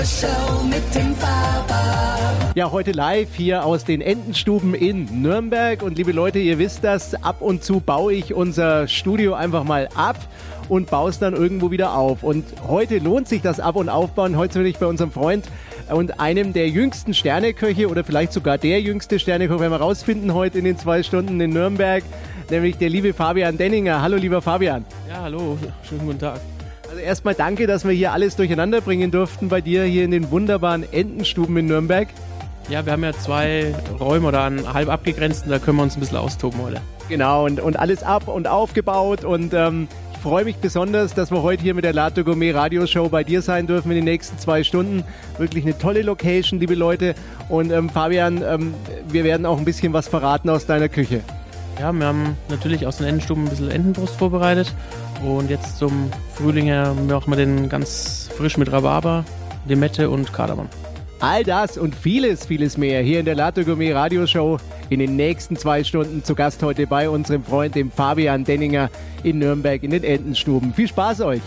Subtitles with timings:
[0.00, 1.14] Radioshow mit dem.
[2.54, 5.82] Ja, heute live hier aus den Entenstuben in Nürnberg.
[5.82, 9.90] Und liebe Leute, ihr wisst das, ab und zu baue ich unser Studio einfach mal
[9.94, 10.16] ab
[10.70, 12.22] und baue es dann irgendwo wieder auf.
[12.22, 14.38] Und heute lohnt sich das Ab- und Aufbauen.
[14.38, 15.44] Heute bin ich bei unserem Freund
[15.90, 20.60] und einem der jüngsten Sterneköche oder vielleicht sogar der jüngste Sternekoch, werden wir rausfinden heute
[20.60, 22.02] in den zwei Stunden in Nürnberg,
[22.48, 24.00] nämlich der liebe Fabian Denninger.
[24.00, 24.82] Hallo, lieber Fabian.
[25.10, 26.40] Ja, hallo, schönen guten Tag.
[27.04, 30.84] Erstmal danke, dass wir hier alles durcheinander bringen durften bei dir hier in den wunderbaren
[30.92, 32.08] Entenstuben in Nürnberg.
[32.68, 36.00] Ja, wir haben ja zwei Räume oder einen halb abgegrenzten, da können wir uns ein
[36.00, 36.80] bisschen austoben heute.
[37.08, 41.42] Genau, und, und alles ab und aufgebaut und ähm, ich freue mich besonders, dass wir
[41.42, 44.62] heute hier mit der Lato Gourmet Radioshow bei dir sein dürfen in den nächsten zwei
[44.62, 45.02] Stunden.
[45.38, 47.14] Wirklich eine tolle Location, liebe Leute.
[47.48, 48.74] Und ähm, Fabian, ähm,
[49.08, 51.22] wir werden auch ein bisschen was verraten aus deiner Küche.
[51.78, 54.74] Ja, wir haben natürlich aus den Entenstuben ein bisschen Entenbrust vorbereitet
[55.24, 59.24] und jetzt zum Frühling her machen wir den ganz frisch mit Rhabarber,
[59.66, 60.68] Limette und Kardamom.
[61.20, 65.54] All das und vieles, vieles mehr hier in der Lato Gourmet Radioshow in den nächsten
[65.56, 68.90] zwei Stunden zu Gast heute bei unserem Freund, dem Fabian Denninger
[69.22, 70.72] in Nürnberg in den Entenstuben.
[70.72, 71.42] Viel Spaß euch!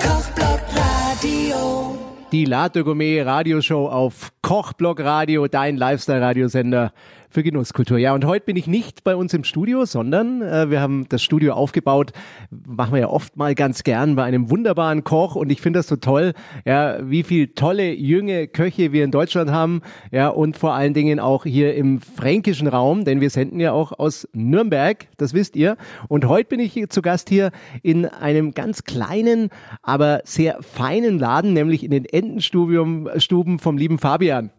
[0.00, 1.98] Kochblock Radio.
[2.30, 6.92] Die Lato Gourmet Radioshow auf Kochblock Radio, dein Lifestyle-Radiosender
[7.36, 7.98] für Genusskultur.
[7.98, 11.22] Ja, und heute bin ich nicht bei uns im Studio, sondern äh, wir haben das
[11.22, 12.12] Studio aufgebaut,
[12.50, 15.86] machen wir ja oft mal ganz gern bei einem wunderbaren Koch und ich finde das
[15.86, 16.32] so toll,
[16.64, 21.20] ja, wie viel tolle junge Köche wir in Deutschland haben, ja, und vor allen Dingen
[21.20, 25.76] auch hier im fränkischen Raum, denn wir senden ja auch aus Nürnberg, das wisst ihr.
[26.08, 27.50] Und heute bin ich zu Gast hier
[27.82, 29.50] in einem ganz kleinen,
[29.82, 34.52] aber sehr feinen Laden, nämlich in den Entenstuben Stuben vom lieben Fabian.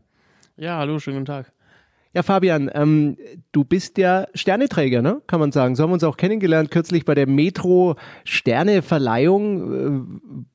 [0.58, 1.56] Ja, hallo, schönen guten Tag.
[2.13, 3.17] Ja, Fabian, ähm,
[3.52, 5.22] du bist ja Sterneträger, ne?
[5.27, 5.75] Kann man sagen.
[5.75, 10.08] So haben wir uns auch kennengelernt kürzlich bei der Metro Sterneverleihung.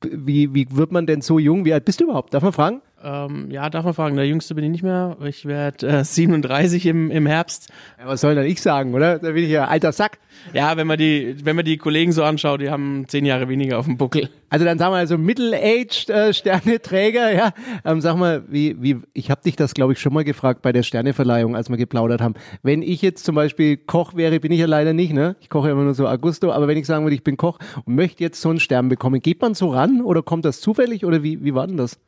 [0.03, 1.65] Äh, Wie, wie wird man denn so jung?
[1.65, 2.33] Wie alt bist du überhaupt?
[2.33, 2.81] Darf man fragen?
[3.03, 5.17] Ähm, ja, darf man fragen, der Jüngste bin ich nicht mehr.
[5.25, 7.69] Ich werde äh, 37 im, im Herbst.
[7.99, 9.19] Ja, was soll denn ich sagen, oder?
[9.19, 10.19] Da bin ich ja alter Sack.
[10.53, 13.77] Ja, wenn man die, wenn man die Kollegen so anschaut, die haben zehn Jahre weniger
[13.77, 14.29] auf dem Buckel.
[14.49, 17.53] Also dann sagen wir also Middle-aged äh, Sterneträger, ja.
[17.83, 20.71] Ähm, sag mal, wie, wie, ich habe dich das, glaube ich, schon mal gefragt bei
[20.71, 22.35] der Sterneverleihung, als wir geplaudert haben.
[22.61, 25.35] Wenn ich jetzt zum Beispiel Koch wäre, bin ich ja leider nicht, ne?
[25.41, 27.59] Ich koche ja immer nur so Augusto, aber wenn ich sagen würde, ich bin Koch
[27.83, 31.03] und möchte jetzt so einen Stern bekommen, geht man so ran oder kommt das zufällig
[31.03, 31.99] oder wie, wie war denn das?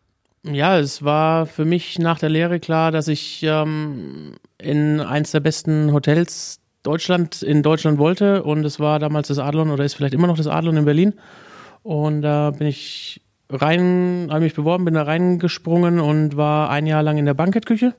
[0.51, 5.39] Ja, es war für mich nach der Lehre klar, dass ich ähm, in eins der
[5.39, 8.43] besten Hotels Deutschland in Deutschland wollte.
[8.43, 11.13] Und es war damals das Adlon oder ist vielleicht immer noch das Adlon in Berlin.
[11.81, 17.03] Und da bin ich rein, habe mich beworben, bin da reingesprungen und war ein Jahr
[17.03, 17.95] lang in der Bankettküche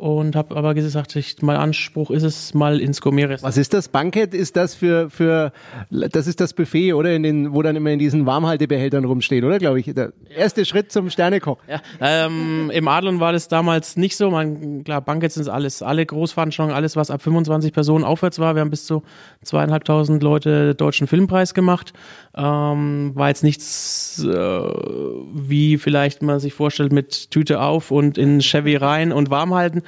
[0.00, 3.88] und habe aber gesagt, ich, mein Anspruch ist es mal ins Gourmet Was ist das?
[3.88, 5.52] Bankett ist das für, für,
[5.90, 7.14] das ist das Buffet, oder?
[7.14, 9.58] In den, wo dann immer in diesen Warmhaltebehältern rumsteht, oder?
[9.58, 9.92] Glaube ich.
[9.92, 11.58] Der erste Schritt zum Sternekoch.
[11.68, 14.30] Ja, ähm, Im Adlon war das damals nicht so.
[14.30, 18.54] Man, klar, Bankets sind alles, alle Großveranstaltungen, alles, was ab 25 Personen aufwärts war.
[18.54, 19.02] Wir haben bis zu
[19.42, 21.92] zweieinhalbtausend Leute deutschen Filmpreis gemacht.
[22.34, 28.40] Ähm, war jetzt nichts, äh, wie vielleicht man sich vorstellt, mit Tüte auf und in
[28.40, 29.82] Chevy rein und warm halten.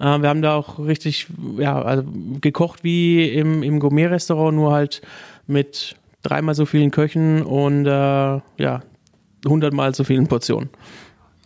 [0.00, 1.26] Äh, wir haben da auch richtig,
[1.58, 2.04] ja, also
[2.40, 5.02] gekocht wie im, im Gourmet-Restaurant, nur halt
[5.46, 8.80] mit dreimal so vielen Köchen und äh, ja,
[9.46, 10.70] hundertmal so vielen Portionen.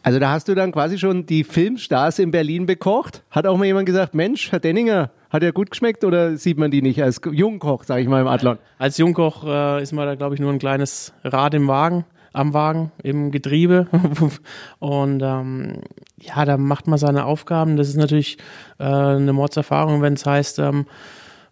[0.03, 3.23] Also da hast du dann quasi schon die Filmstars in Berlin bekocht.
[3.31, 6.73] Hat auch mal jemand gesagt, Mensch, Herr Denninger, hat er gut geschmeckt oder sieht man
[6.73, 8.59] die nicht als Jungkoch, sage ich mal im Adlon?
[8.79, 12.55] Als Jungkoch äh, ist man da, glaube ich, nur ein kleines Rad im Wagen, am
[12.55, 13.87] Wagen, im Getriebe.
[14.79, 15.81] Und ähm,
[16.19, 17.77] ja, da macht man seine Aufgaben.
[17.77, 18.39] Das ist natürlich
[18.79, 20.87] äh, eine Mordserfahrung, wenn es heißt, ähm,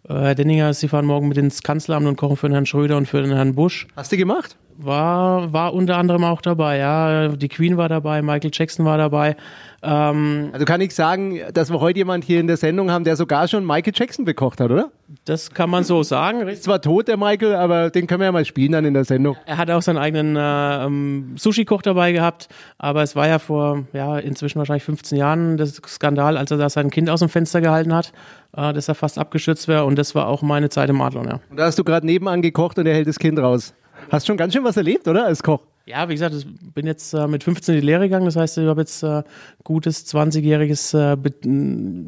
[0.07, 2.97] äh, Herr Denninger, Sie fahren morgen mit ins Kanzleramt und kochen für den Herrn Schröder
[2.97, 3.87] und für den Herrn Busch.
[3.95, 4.57] Hast du gemacht?
[4.77, 7.29] War, war unter anderem auch dabei, ja.
[7.29, 9.35] Die Queen war dabei, Michael Jackson war dabei.
[9.83, 13.15] Ähm, Also kann ich sagen, dass wir heute jemand hier in der Sendung haben, der
[13.15, 14.91] sogar schon Michael Jackson bekocht hat, oder?
[15.25, 16.47] das kann man so sagen.
[16.47, 19.05] Ist zwar tot, der Michael, aber den können wir ja mal spielen dann in der
[19.05, 19.35] Sendung.
[19.45, 22.47] Er hat auch seinen eigenen äh, ähm, Sushi-Koch dabei gehabt,
[22.77, 26.69] aber es war ja vor, ja, inzwischen wahrscheinlich 15 Jahren das Skandal, als er da
[26.69, 28.13] sein Kind aus dem Fenster gehalten hat,
[28.55, 31.39] äh, dass er fast abgestürzt wäre und das war auch meine Zeit im Adlon, ja.
[31.49, 33.73] Und da hast du gerade nebenan gekocht und er hält das Kind raus.
[34.09, 35.61] Hast schon ganz schön was erlebt, oder, als Koch?
[35.85, 38.57] Ja, wie gesagt, ich bin jetzt äh, mit 15 in die Lehre gegangen, das heißt,
[38.59, 39.23] ich habe jetzt äh,
[39.63, 41.31] gutes 20-jähriges äh, Be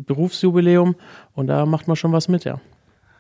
[0.05, 0.95] Berufsjubiläum
[1.33, 2.59] und da macht man schon was mit, ja.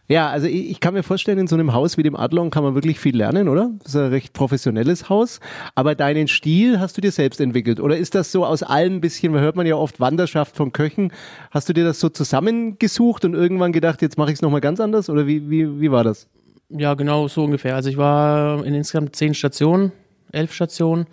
[0.09, 2.63] Ja, also ich, ich kann mir vorstellen, in so einem Haus wie dem Adlon kann
[2.63, 3.71] man wirklich viel lernen, oder?
[3.79, 5.39] Das ist ein recht professionelles Haus.
[5.75, 7.79] Aber deinen Stil hast du dir selbst entwickelt?
[7.79, 11.13] Oder ist das so aus allem ein bisschen, hört man ja oft Wanderschaft von Köchen.
[11.51, 14.81] Hast du dir das so zusammengesucht und irgendwann gedacht, jetzt mache ich es nochmal ganz
[14.81, 15.09] anders?
[15.09, 16.27] Oder wie, wie, wie war das?
[16.75, 17.75] Ja, genau so ungefähr.
[17.75, 19.91] Also ich war in insgesamt zehn Stationen,
[20.31, 21.05] elf Stationen.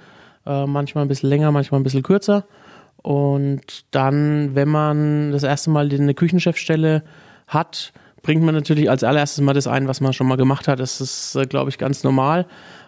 [0.46, 2.44] Äh, manchmal ein bisschen länger, manchmal ein bisschen kürzer.
[3.02, 7.02] Und dann, wenn man das erste Mal eine Küchenchefstelle
[7.46, 7.92] hat,
[8.22, 10.80] bringt man natürlich als allererstes mal das ein, was man schon mal gemacht hat.
[10.80, 12.46] Das ist, äh, glaube ich, ganz normal.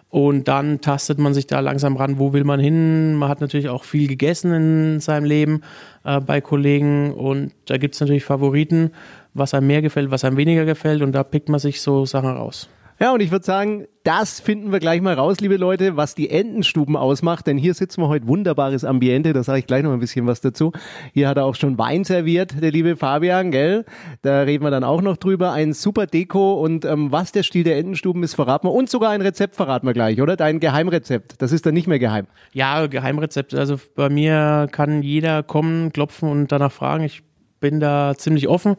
[0.09, 3.15] Und dann tastet man sich da langsam ran, wo will man hin.
[3.15, 5.61] Man hat natürlich auch viel gegessen in seinem Leben
[6.03, 8.91] äh, bei Kollegen und da gibt es natürlich Favoriten,
[9.33, 12.29] was einem mehr gefällt, was einem weniger gefällt und da pickt man sich so Sachen
[12.29, 12.69] raus.
[12.99, 16.29] Ja, und ich würde sagen, das finden wir gleich mal raus, liebe Leute, was die
[16.29, 17.47] Entenstuben ausmacht.
[17.47, 20.41] Denn hier sitzen wir heute wunderbares Ambiente, da sage ich gleich noch ein bisschen was
[20.41, 20.71] dazu.
[21.11, 23.83] Hier hat er auch schon Wein serviert, der liebe Fabian, gell?
[24.21, 25.51] Da reden wir dann auch noch drüber.
[25.51, 28.71] Ein super Deko und ähm, was der Stil der Entenstuben ist, verraten wir.
[28.71, 30.37] Und sogar ein Rezept verraten wir gleich, oder?
[30.37, 31.41] Dein Geheimrezept.
[31.41, 32.27] Das ist dann nicht mehr geheim.
[32.53, 33.55] Ja, Geheimrezept.
[33.55, 37.03] Also bei mir kann jeder kommen, klopfen und danach fragen.
[37.03, 37.23] Ich
[37.59, 38.77] bin da ziemlich offen.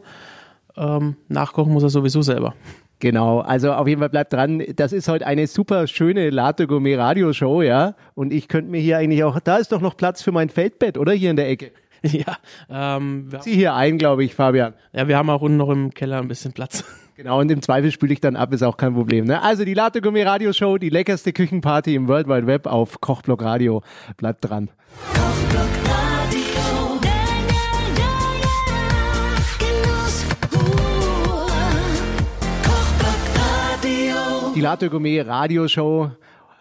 [0.77, 2.53] Ähm, nachkochen muss er sowieso selber.
[2.99, 4.63] Genau, also auf jeden Fall bleibt dran.
[4.75, 7.95] Das ist heute eine super schöne Latte Gourmet Radioshow, ja.
[8.13, 10.97] Und ich könnte mir hier eigentlich auch, da ist doch noch Platz für mein Feldbett,
[10.97, 11.11] oder?
[11.11, 11.71] Hier in der Ecke.
[12.05, 12.37] Ja,
[12.69, 14.75] ähm, Zieh hier ein, glaube ich, Fabian.
[14.93, 16.83] ja, wir haben auch unten noch im Keller ein bisschen Platz.
[17.15, 19.23] Genau, und im Zweifel spüle ich dann ab, ist auch kein Problem.
[19.23, 19.41] Ne?
[19.41, 23.83] Also die Latte Gourmet Radioshow, die leckerste Küchenparty im World Wide Web auf Kochblock Radio.
[24.17, 24.69] Bleibt dran.
[25.13, 26.14] Kochblock Radio.
[34.55, 36.11] Die Latte Gourmet Radioshow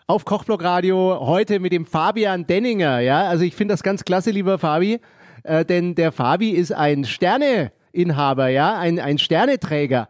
[0.08, 1.16] auf Kochblock Radio.
[1.20, 2.98] Heute mit dem Fabian Denninger.
[2.98, 5.00] Ja, also ich finde das ganz klasse, lieber Fabi.
[5.44, 10.08] Äh, denn der Fabi ist ein Sterneinhaber, ja, ein, ein Sterneträger.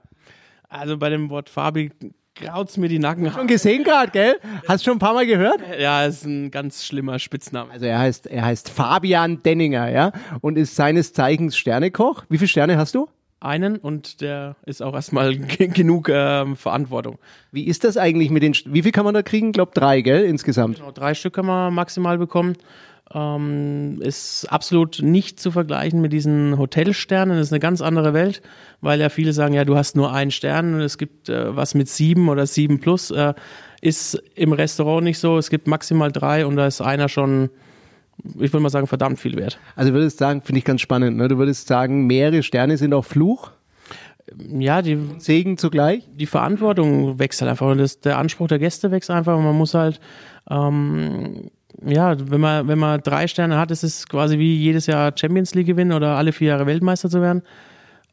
[0.70, 1.92] Also bei dem Wort Fabi
[2.34, 3.30] graut's mir die Nacken.
[3.30, 4.36] Schon gesehen gerade, gell?
[4.66, 5.60] Hast schon ein paar Mal gehört?
[5.78, 7.70] Ja, ist ein ganz schlimmer Spitzname.
[7.70, 12.24] Also er heißt, er heißt Fabian Denninger, ja, und ist seines Zeichens Sternekoch.
[12.30, 13.08] Wie viele Sterne hast du?
[13.44, 17.18] Einen und der ist auch erstmal ge- genug ähm, Verantwortung.
[17.52, 19.52] Wie ist das eigentlich mit den, wie viel kann man da kriegen?
[19.52, 20.78] Glaub drei, gell, insgesamt.
[20.78, 22.54] Genau, drei Stück kann man maximal bekommen.
[23.12, 27.36] Ähm, ist absolut nicht zu vergleichen mit diesen Hotelsternen.
[27.36, 28.40] Das ist eine ganz andere Welt,
[28.80, 31.74] weil ja viele sagen, ja, du hast nur einen Stern und es gibt äh, was
[31.74, 33.10] mit sieben oder sieben plus.
[33.10, 33.34] Äh,
[33.82, 35.36] ist im Restaurant nicht so.
[35.36, 37.50] Es gibt maximal drei und da ist einer schon,
[38.22, 39.58] ich würde mal sagen, verdammt viel wert.
[39.76, 41.28] Also du würdest sagen, finde ich ganz spannend, ne?
[41.28, 43.50] Du würdest sagen, mehrere Sterne sind auch Fluch,
[44.48, 46.08] Ja, die, Segen zugleich.
[46.14, 49.56] die Verantwortung wächst halt einfach und das, der Anspruch der Gäste wächst einfach und man
[49.56, 50.00] muss halt,
[50.50, 51.50] ähm,
[51.84, 55.54] ja, wenn man, wenn man drei Sterne hat, ist es quasi wie jedes Jahr Champions
[55.54, 57.42] League gewinnen oder alle vier Jahre Weltmeister zu werden.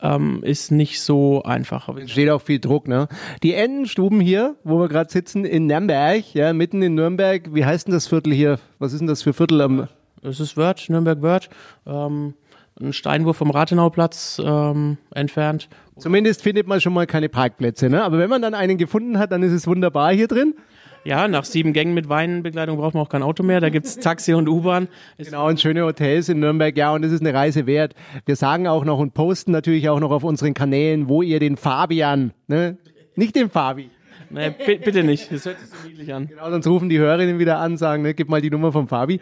[0.02, 1.88] Ähm, ist nicht so einfach.
[2.08, 3.08] Steht auch viel Druck, ne?
[3.44, 7.54] Die Entenstuben hier, wo wir gerade sitzen, in Nürnberg, ja, mitten in Nürnberg.
[7.54, 8.60] Wie heißt denn das Viertel hier?
[8.80, 9.88] Was ist denn das für Viertel am,
[10.24, 11.50] Es ist Wörth, Nürnberg Wörth,
[11.86, 12.34] ähm,
[12.80, 15.70] ein Steinwurf vom Rathenauplatz ähm, entfernt.
[15.98, 18.04] Zumindest findet man schon mal keine Parkplätze, ne?
[18.04, 20.56] Aber wenn man dann einen gefunden hat, dann ist es wunderbar hier drin.
[21.04, 23.60] Ja, nach sieben Gängen mit Weinbegleitung braucht man auch kein Auto mehr.
[23.60, 24.88] Da gibt's Taxi und U-Bahn.
[25.18, 27.96] Genau, und schöne Hotels in Nürnberg, ja, und es ist eine Reise wert.
[28.26, 31.58] Wir sagen auch noch und posten natürlich auch noch auf unseren Kanälen, wo ihr den
[31.58, 32.78] Fabian, ne?
[33.16, 33.90] Nicht den Fabi.
[34.34, 35.32] Nee, bi- bitte nicht.
[35.32, 36.28] Das hört sich so niedlich an.
[36.28, 39.20] Genau, sonst rufen die Hörerinnen wieder an, sagen, ne, gib mal die Nummer vom Fabi.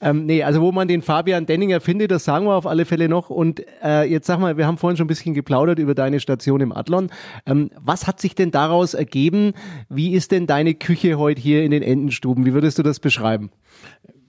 [0.00, 3.08] Ähm, nee, also wo man den Fabian Denninger findet, das sagen wir auf alle Fälle
[3.08, 3.30] noch.
[3.30, 6.60] Und äh, jetzt sag mal, wir haben vorhin schon ein bisschen geplaudert über deine Station
[6.60, 7.10] im Adlon.
[7.46, 9.52] Ähm, was hat sich denn daraus ergeben?
[9.88, 12.46] Wie ist denn deine Küche heute hier in den Entenstuben?
[12.46, 13.50] Wie würdest du das beschreiben?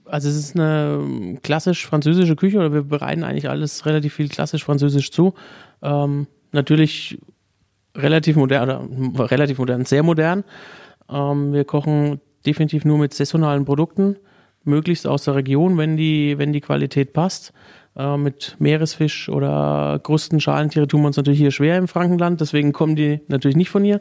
[0.04, 4.64] Also es ist eine klassisch französische Küche oder wir bereiten eigentlich alles relativ viel klassisch
[4.64, 5.34] französisch zu.
[5.82, 7.18] Ähm, natürlich
[7.96, 10.44] relativ modern, oder relativ modern, sehr modern.
[11.10, 14.16] Ähm, wir kochen definitiv nur mit saisonalen Produkten,
[14.64, 17.52] möglichst aus der Region, wenn die, wenn die Qualität passt.
[17.96, 22.72] Äh, mit Meeresfisch oder Krusten, Schalentiere tun wir uns natürlich hier schwer im Frankenland, deswegen
[22.72, 24.00] kommen die natürlich nicht von hier.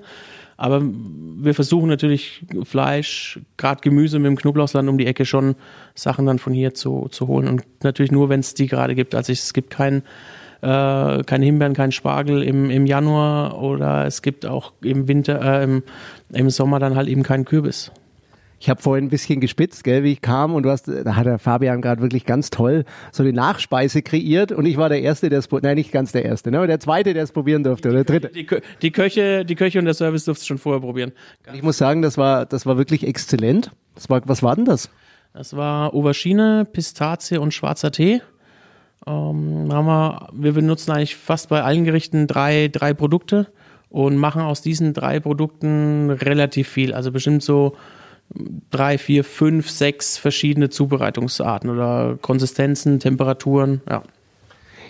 [0.57, 5.55] Aber wir versuchen natürlich Fleisch, gerade Gemüse mit dem Knoblauchsland um die Ecke schon
[5.95, 7.47] Sachen dann von hier zu, zu holen.
[7.47, 9.15] Und natürlich nur, wenn es die gerade gibt.
[9.15, 10.03] Also es gibt kein,
[10.61, 15.63] äh, keine Himbeeren, keinen Spargel im, im Januar oder es gibt auch im Winter, äh,
[15.63, 15.83] im,
[16.33, 17.91] im Sommer dann halt eben keinen Kürbis.
[18.61, 21.25] Ich habe vorhin ein bisschen gespitzt, gell, wie ich kam und du hast, da hat
[21.25, 25.29] der Fabian gerade wirklich ganz toll so eine Nachspeise kreiert und ich war der Erste,
[25.29, 27.87] der es, nein, nicht ganz der Erste, ne, aber der Zweite, der es probieren durfte
[27.87, 28.33] oder der Dritte.
[28.33, 28.45] Die,
[28.81, 31.13] die, Köche, die Köche und der Service durften es schon vorher probieren.
[31.53, 33.71] Ich muss sagen, das war, das war wirklich exzellent.
[33.95, 34.89] Das war, was war denn das?
[35.33, 38.21] Das war Aubergine, Pistazie und schwarzer Tee.
[39.07, 43.47] Ähm, haben wir, wir benutzen eigentlich fast bei allen Gerichten drei, drei Produkte
[43.89, 46.93] und machen aus diesen drei Produkten relativ viel.
[46.93, 47.75] Also bestimmt so
[48.69, 53.81] drei, vier, fünf, sechs verschiedene Zubereitungsarten oder Konsistenzen, Temperaturen.
[53.89, 54.03] Ja.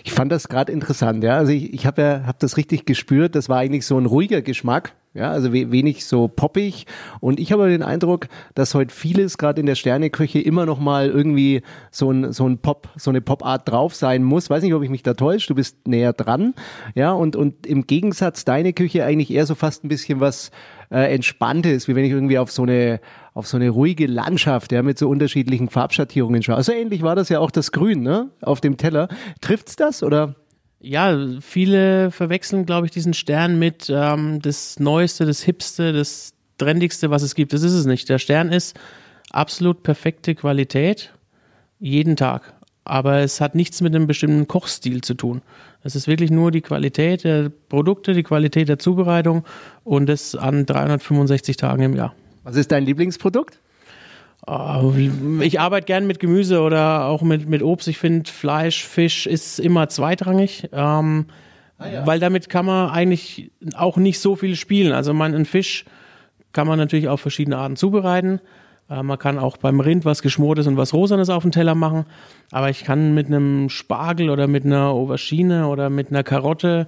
[0.04, 1.36] Ich fand das gerade interessant, ja.
[1.36, 3.34] Also ich, ich habe ja, hab das richtig gespürt.
[3.34, 6.86] Das war eigentlich so ein ruhiger Geschmack, Ja, also we wenig so poppig.
[7.18, 11.08] Und ich habe den Eindruck, dass heute vieles gerade in der Sterneküche immer noch mal
[11.08, 14.50] irgendwie so ein, so ein Pop, so eine Popart drauf sein muss.
[14.50, 15.48] Weiß nicht, ob ich mich da täusche.
[15.48, 16.54] Du bist näher dran.
[16.94, 20.52] Ja, und, und im Gegensatz deine Küche eigentlich eher so fast ein bisschen was
[20.92, 23.00] äh, Entspanntes, wie wenn ich irgendwie auf so eine,
[23.34, 26.54] auf so eine ruhige Landschaft, ja, mit so unterschiedlichen Farbschattierungen schaue.
[26.54, 29.08] Also ähnlich war das ja auch das Grün, ne, auf dem Teller.
[29.40, 30.36] Trifft's das oder?
[30.82, 37.10] Ja, viele verwechseln, glaube ich, diesen Stern mit ähm, das Neueste, das Hipste, das Trendigste,
[37.10, 37.52] was es gibt.
[37.52, 38.08] Das ist es nicht.
[38.08, 38.78] Der Stern ist
[39.30, 41.12] absolut perfekte Qualität,
[41.78, 42.54] jeden Tag.
[42.84, 45.42] Aber es hat nichts mit einem bestimmten Kochstil zu tun.
[45.82, 49.44] Es ist wirklich nur die Qualität der Produkte, die Qualität der Zubereitung
[49.84, 52.14] und das an 365 Tagen im Jahr.
[52.42, 53.60] Was ist dein Lieblingsprodukt?
[54.46, 54.92] Oh,
[55.40, 57.88] Ich arbeite gern mit Gemüse oder auch mit, mit Obst.
[57.88, 61.26] Ich finde, Fleisch, Fisch ist immer zweitrangig, ähm,
[61.78, 64.92] weil damit kann man eigentlich auch nicht so viel spielen.
[64.92, 65.84] Also man, einen Fisch
[66.52, 68.40] kann man natürlich auf verschiedene Arten zubereiten.
[68.90, 72.06] Äh, man kann auch beim Rind was Geschmortes und was Rosanes auf den Teller machen.
[72.50, 76.86] Aber ich kann mit einem Spargel oder mit einer Aubergine oder mit einer Karotte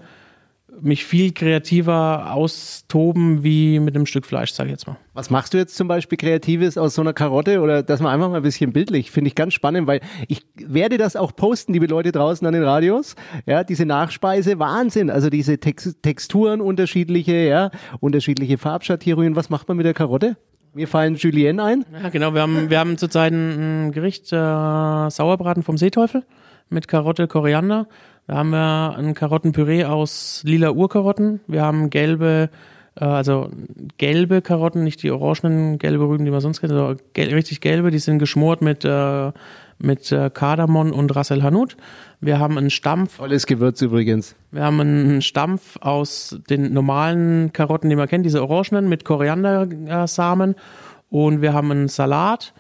[0.81, 4.97] mich viel kreativer austoben wie mit einem Stück Fleisch, sag ich jetzt mal.
[5.13, 8.31] Was machst du jetzt zum Beispiel Kreatives aus so einer Karotte oder dass man einfach
[8.31, 11.87] mal ein bisschen bildlich, finde ich ganz spannend, weil ich werde das auch posten, liebe
[11.87, 17.71] Leute draußen an den Radios, ja, diese Nachspeise, Wahnsinn, also diese Tex Texturen unterschiedliche, ja,
[18.01, 20.37] unterschiedliche Farbschattierungen, was macht man mit der Karotte?
[20.75, 21.85] Mir fallen Julienne ein.
[22.03, 22.33] Ja, genau.
[22.33, 26.25] Wir haben, wir haben zurzeit ein ein Gericht, äh, Sauerbraten vom Seeteufel
[26.71, 27.87] mit Karotte, Koriander.
[28.27, 31.41] Da haben wir ein Karottenpüree aus lila Urkarotten.
[31.49, 32.51] Wir haben gelbe,
[32.95, 33.51] äh, also
[33.99, 37.91] gelbe Karotten, nicht die orangenen, gelbe Rüben, die man sonst kennt, sondern gel richtig gelbe.
[37.91, 39.33] Die sind geschmort mit, äh,
[39.79, 41.75] mit äh, Kardamom und Ras El Hanout.
[42.21, 44.37] Wir haben einen Stampf Tolles Gewürz übrigens.
[44.53, 50.55] wir haben einen Stampf aus den normalen Karotten, die man kennt, diese orangenen mit Koriandersamen.
[51.11, 52.55] Und wir haben einen Salat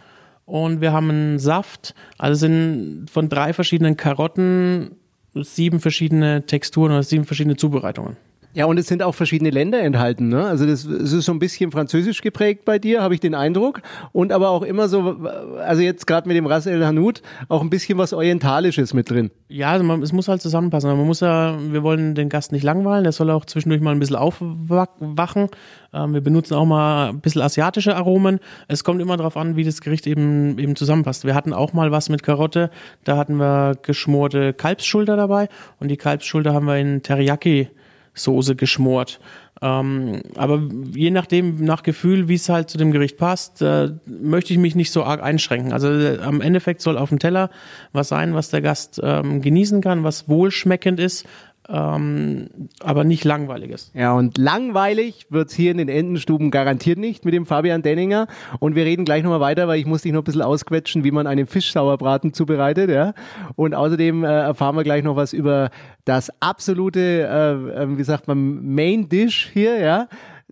[0.44, 1.94] und wir haben einen Saft.
[2.18, 4.96] Also sind von drei verschiedenen Karotten
[5.34, 8.16] sieben verschiedene Texturen oder sieben verschiedene Zubereitungen.
[8.54, 10.28] Ja, und es sind auch verschiedene Länder enthalten.
[10.28, 10.44] Ne?
[10.44, 13.80] Also das, es ist so ein bisschen französisch geprägt bei dir, habe ich den Eindruck.
[14.12, 15.26] Und aber auch immer so,
[15.64, 17.14] also jetzt gerade mit dem Ras El Hanout,
[17.48, 19.30] auch ein bisschen was Orientalisches mit drin.
[19.48, 20.90] Ja, also man, es muss halt zusammenpassen.
[20.90, 23.98] Man muss ja, wir wollen den Gast nicht langweilen, der soll auch zwischendurch mal ein
[23.98, 25.48] bisschen aufwachen.
[25.94, 28.38] Ähm, wir benutzen auch mal ein bisschen asiatische Aromen.
[28.68, 31.24] Es kommt immer darauf an, wie das Gericht eben, eben zusammenpasst.
[31.24, 32.70] Wir hatten auch mal was mit Karotte,
[33.04, 35.48] da hatten wir geschmorte Kalbsschulter dabei
[35.80, 37.70] und die Kalbsschulter haben wir in Teriyaki
[38.14, 39.20] Soße geschmort.
[39.62, 40.60] Ähm, aber
[40.92, 44.74] je nachdem, nach Gefühl, wie es halt zu dem Gericht passt, äh, möchte ich mich
[44.74, 45.72] nicht so arg einschränken.
[45.72, 47.48] Also äh, am Endeffekt soll auf dem Teller
[47.92, 51.26] was sein, was der Gast ähm, genießen kann, was wohlschmeckend ist,
[51.68, 52.48] ähm,
[52.80, 53.94] aber nicht langweilig ist.
[53.94, 58.26] Ja, und langweilig wird's hier in den Entenstuben garantiert nicht mit dem Fabian Denninger.
[58.58, 61.12] Und wir reden gleich nochmal weiter, weil ich muss dich noch ein bisschen ausquetschen, wie
[61.12, 62.90] man einen Fischsauerbraten zubereitet.
[62.90, 63.14] Ja?
[63.54, 65.70] Und außerdem äh, erfahren wir gleich noch was über
[66.04, 70.08] das absolute, äh, äh, wie sagt man, Main Dish hier, ja.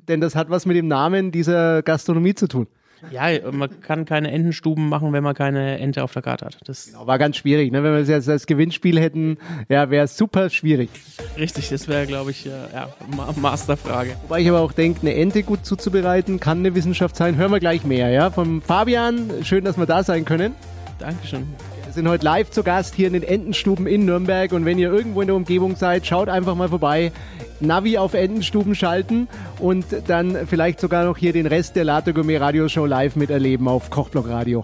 [0.09, 2.67] Denn das hat was mit dem Namen dieser Gastronomie zu tun.
[3.11, 6.59] Ja, man kann keine Entenstuben machen, wenn man keine Ente auf der Karte hat.
[6.65, 7.83] Das War ganz schwierig, ne?
[7.83, 9.39] Wenn wir es jetzt als Gewinnspiel hätten,
[9.69, 10.91] ja, wäre es super schwierig.
[11.37, 14.17] richtig, das wäre, glaube ich, äh, ja, Ma Masterfrage.
[14.23, 17.37] Wobei ich aber auch denke, eine Ente gut zuzubereiten, kann eine Wissenschaft sein.
[17.37, 18.31] Hören wir gleich mehr, ja?
[18.31, 20.55] Vom Fabian, schön, dass wir da sein können.
[20.99, 21.47] Dankeschön.
[21.91, 24.93] Wir sind heute live zu Gast hier in den Entenstuben in Nürnberg und wenn ihr
[24.93, 27.11] irgendwo in der Umgebung seid, schaut einfach mal vorbei.
[27.59, 29.27] Navi auf Entenstuben schalten
[29.59, 33.91] und dann vielleicht sogar noch hier den Rest der Latte Gourmet Radioshow live miterleben auf
[33.91, 34.63] Kochblock Radio.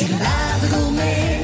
[0.00, 1.38] Die Lade Gourmet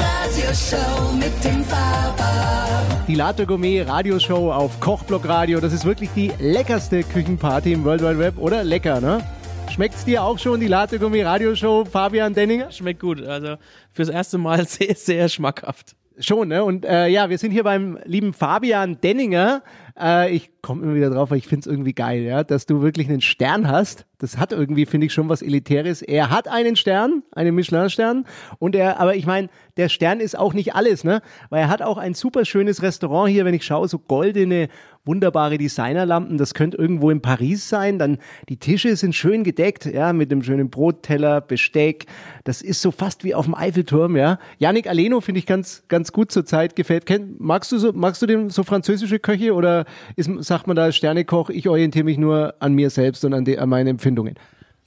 [0.00, 2.80] Radioshow mit dem Faber.
[3.06, 8.00] Die Latte Gourmet Radioshow auf Kochblock Radio, das ist wirklich die leckerste Küchenparty im World
[8.00, 8.64] Wide Web, oder?
[8.64, 9.22] Lecker, ne?
[9.76, 12.70] Schmeckt's dir auch schon, die Latte Gourmet Radioshow, Fabian Denninger?
[12.70, 13.22] Schmeckt gut.
[13.22, 13.56] Also
[13.90, 15.94] fürs erste Mal sehr, sehr schmackhaft.
[16.18, 16.64] Schon, ne?
[16.64, 19.62] Und äh, ja, wir sind hier beim lieben Fabian Denninger.
[20.00, 22.80] Äh, ich komme immer wieder drauf, weil ich finde es irgendwie geil, ja, dass du
[22.80, 24.06] wirklich einen Stern hast.
[24.16, 26.00] Das hat irgendwie, finde ich, schon was Elitäres.
[26.00, 28.24] Er hat einen Stern, einen Michelin-Stern.
[28.58, 31.20] Und er, aber ich meine, der Stern ist auch nicht alles, ne?
[31.50, 34.68] Weil er hat auch ein super schönes Restaurant hier, wenn ich schaue, so goldene,
[35.06, 36.36] wunderbare Designerlampen.
[36.36, 37.98] Das könnte irgendwo in Paris sein.
[37.98, 42.06] Dann die Tische sind schön gedeckt, ja, mit einem schönen Brotteller, Besteck.
[42.44, 44.38] Das ist so fast wie auf dem Eiffelturm, ja.
[44.58, 47.06] Yannick Aleno finde ich ganz, ganz gut zur Zeit gefällt.
[47.06, 49.84] Kenn, magst du so, magst du den so französische Köche oder
[50.16, 53.58] ist, sagt man da Sternekoch, ich orientiere mich nur an mir selbst und an, die,
[53.58, 54.34] an meine Empfindungen?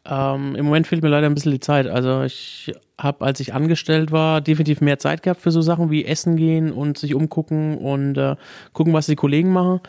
[0.05, 1.87] Ähm, Im Moment fehlt mir leider ein bisschen die Zeit.
[1.87, 6.05] Also ich habe, als ich angestellt war, definitiv mehr Zeit gehabt für so Sachen wie
[6.05, 8.35] Essen gehen und sich umgucken und äh,
[8.73, 9.81] gucken, was die Kollegen machen.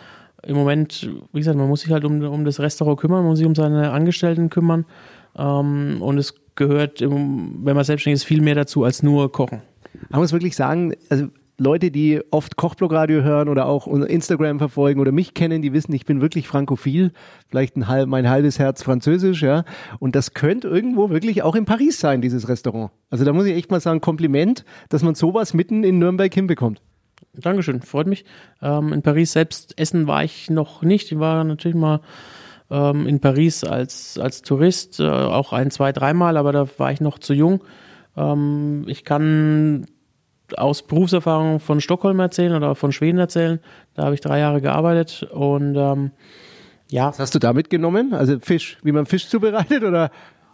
[0.43, 3.39] Im Moment, wie gesagt, man muss sich halt um, um das Restaurant kümmern, man muss
[3.39, 4.87] sich um seine Angestellten kümmern.
[5.37, 9.63] Ähm, und es gehört, wenn man selbstständig ist, viel mehr dazu als nur kochen.
[10.09, 11.29] Man muss wirklich sagen, also
[11.61, 16.07] Leute, die oft Kochblogradio hören oder auch Instagram verfolgen oder mich kennen, die wissen, ich
[16.07, 17.13] bin wirklich frankophil,
[17.49, 19.65] vielleicht ein halb, mein halbes Herz französisch, ja.
[19.99, 22.93] Und das könnte irgendwo wirklich auch in Paris sein, dieses Restaurant.
[23.11, 26.81] Also da muss ich echt mal sagen, Kompliment, dass man sowas mitten in Nürnberg hinbekommt.
[27.35, 28.25] Dankeschön, freut mich.
[28.61, 31.13] Ähm, in Paris selbst essen war ich noch nicht.
[31.13, 32.01] Ich war natürlich mal
[32.71, 37.01] ähm, in Paris als, als Tourist, äh, auch ein, zwei, dreimal, aber da war ich
[37.01, 37.63] noch zu jung.
[38.17, 39.87] Ähm, ich kann
[40.57, 43.61] aus Berufserfahrung von Stockholm erzählen oder von Schweden erzählen.
[43.95, 46.11] Da habe ich drei Jahre gearbeitet und ähm,
[46.91, 47.09] ja.
[47.09, 48.15] Was hast du da mitgenommen?
[48.15, 50.11] Also Fisch, wie man Fisch zubereitet oder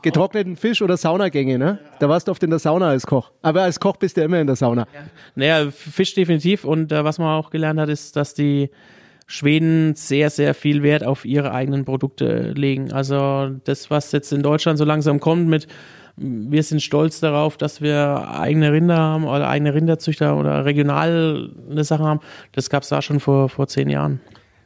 [0.06, 1.78] getrockneten Fisch oder Saunagänge, ne?
[1.98, 3.32] Da warst du oft in der Sauna als Koch.
[3.42, 4.86] Aber als Koch bist du immer in der Sauna.
[4.92, 5.00] Ja.
[5.34, 6.64] Naja, Fisch definitiv.
[6.64, 8.70] Und äh, was man auch gelernt hat, ist, dass die
[9.26, 12.92] Schweden sehr, sehr viel Wert auf ihre eigenen Produkte legen.
[12.92, 15.66] Also das, was jetzt in Deutschland so langsam kommt mit
[16.18, 21.84] wir sind stolz darauf, dass wir eigene Rinder haben oder eigene Rinderzüchter oder regional eine
[21.84, 22.20] Sache haben.
[22.52, 24.20] Das gab es da schon vor, vor zehn Jahren.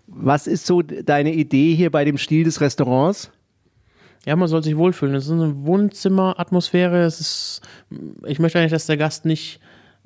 [0.06, 3.32] Was ist so deine Idee hier bei dem Stil des Restaurants?
[4.26, 5.14] Ja, man soll sich wohlfühlen.
[5.14, 7.02] Es ist eine Wohnzimmeratmosphäre.
[7.02, 7.60] Es ist,
[8.26, 9.60] ich möchte eigentlich, dass der Gast nicht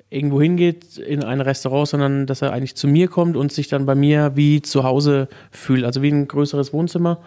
[0.09, 3.85] irgendwo hingeht in ein Restaurant, sondern dass er eigentlich zu mir kommt und sich dann
[3.85, 5.83] bei mir wie zu Hause fühlt.
[5.83, 7.19] Also wie ein größeres Wohnzimmer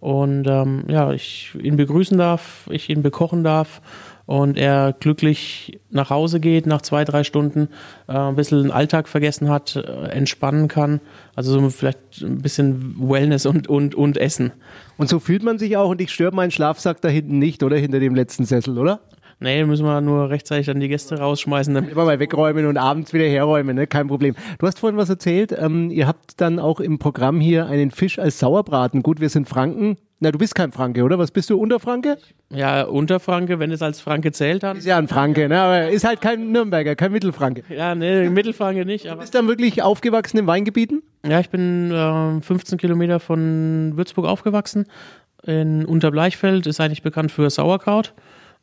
[0.00, 3.80] und ähm, ja, ich ihn begrüßen darf, ich ihn bekochen darf
[4.26, 7.68] und er glücklich nach Hause geht nach zwei, drei Stunden,
[8.08, 11.00] äh, ein bisschen den Alltag vergessen hat, äh, entspannen kann.
[11.34, 14.52] Also so vielleicht ein bisschen Wellness und, und, und Essen.
[14.96, 17.76] Und so fühlt man sich auch und ich störe meinen Schlafsack da hinten nicht, oder?
[17.76, 19.00] Hinter dem letzten Sessel, oder?
[19.40, 21.74] Nee, müssen wir nur rechtzeitig dann die Gäste rausschmeißen.
[21.76, 23.86] Immer mal wegräumen und abends wieder herräumen, ne?
[23.86, 24.34] kein Problem.
[24.58, 28.18] Du hast vorhin was erzählt, ähm, ihr habt dann auch im Programm hier einen Fisch
[28.18, 29.02] als Sauerbraten.
[29.02, 29.96] Gut, wir sind Franken.
[30.24, 31.18] Na, du bist kein Franke, oder?
[31.18, 32.16] Was bist du, Unterfranke?
[32.48, 34.78] Ja, Unterfranke, wenn es als Franke zählt dann.
[34.78, 35.60] Ist ja ein Franke, ne?
[35.60, 37.62] aber ist halt kein Nürnberger, kein Mittelfranke.
[37.68, 39.06] Ja, ne, Mittelfranke nicht.
[39.06, 41.02] Aber du bist dann wirklich aufgewachsen in Weingebieten?
[41.26, 44.86] Ja, ich bin äh, 15 Kilometer von Würzburg aufgewachsen.
[45.42, 48.14] In Unterbleichfeld ist eigentlich bekannt für Sauerkraut.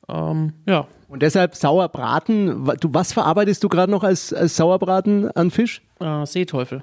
[0.09, 0.87] Ähm, ja.
[1.09, 2.71] Und deshalb Sauerbraten.
[2.79, 5.83] Du, was verarbeitest du gerade noch als, als Sauerbraten an Fisch?
[5.99, 6.81] Äh, Seeteufel.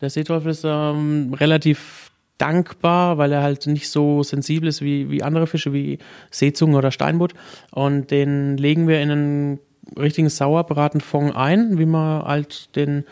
[0.00, 2.09] Der Seeteufel ist ähm, relativ
[2.40, 5.98] dankbar, weil er halt nicht so sensibel ist wie, wie andere Fische, wie
[6.30, 7.34] Seezungen oder Steinbutt.
[7.70, 9.58] Und den legen wir in einen
[9.98, 13.04] richtigen Sauerbratenfond ein, wie man halt den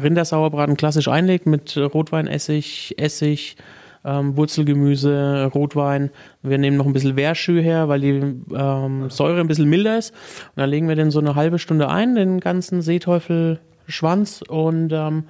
[0.00, 3.56] Rindersauerbraten klassisch einlegt, mit Rotweinessig, Essig,
[4.04, 6.10] ähm, Wurzelgemüse, Rotwein.
[6.42, 10.10] Wir nehmen noch ein bisschen Wehrschü her, weil die ähm, Säure ein bisschen milder ist.
[10.10, 15.24] Und dann legen wir den so eine halbe Stunde ein, den ganzen Seeteufelschwanz und ähm,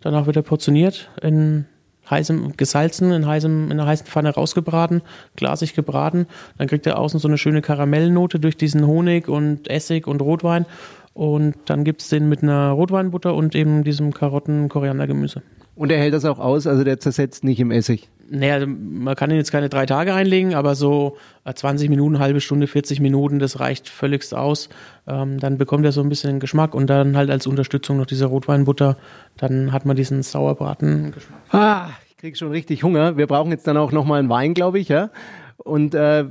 [0.00, 1.66] danach wird er portioniert in
[2.10, 5.02] heißem, gesalzen, in, heißem, in einer heißen Pfanne rausgebraten,
[5.36, 6.26] glasig gebraten.
[6.58, 10.66] Dann kriegt er außen so eine schöne Karamellnote durch diesen Honig und Essig und Rotwein.
[11.14, 15.42] Und dann gibt es den mit einer Rotweinbutter und eben diesem Karotten-Koriandergemüse.
[15.74, 18.08] Und er hält das auch aus, also der zersetzt nicht im Essig.
[18.28, 21.16] Naja, man kann ihn jetzt keine drei Tage einlegen, aber so
[21.52, 24.70] 20 äh, Minuten, halbe Stunde, 40 Minuten, das reicht völligst aus.
[25.06, 28.06] Ähm, dann bekommt er so ein bisschen den Geschmack und dann halt als Unterstützung noch
[28.06, 28.96] diese Rotweinbutter.
[29.36, 31.40] Dann hat man diesen Sauerbraten-Geschmack.
[31.50, 33.18] Ah, ich krieg schon richtig Hunger.
[33.18, 35.10] Wir brauchen jetzt dann auch nochmal einen Wein, glaube ich, ja.
[35.58, 36.24] Und äh,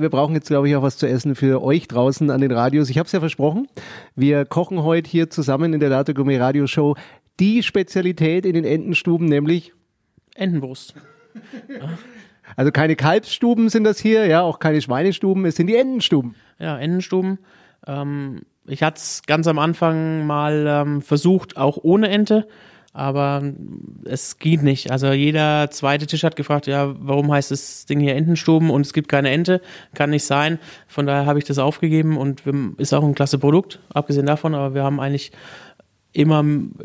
[0.00, 2.90] wir brauchen jetzt, glaube ich, auch was zu essen für euch draußen an den Radios.
[2.90, 3.68] Ich habe es ja versprochen.
[4.14, 6.96] Wir kochen heute hier zusammen in der Data Gourmet Radio Show
[7.40, 9.72] die Spezialität in den Entenstuben, nämlich
[10.34, 10.94] Entenbrust.
[12.56, 16.34] Also keine Kalbsstuben sind das hier, ja, auch keine Schweinestuben, es sind die Entenstuben.
[16.58, 17.38] Ja, Entenstuben.
[17.86, 22.46] Ähm, ich hatte es ganz am Anfang mal ähm, versucht, auch ohne Ente,
[22.92, 23.42] aber
[24.04, 24.90] es geht nicht.
[24.90, 28.92] Also jeder zweite Tisch hat gefragt, ja, warum heißt das Ding hier Entenstuben und es
[28.92, 29.60] gibt keine Ente?
[29.94, 30.58] Kann nicht sein.
[30.86, 32.42] Von daher habe ich das aufgegeben und
[32.78, 35.32] ist auch ein klasse Produkt, abgesehen davon, aber wir haben eigentlich
[36.14, 36.44] immer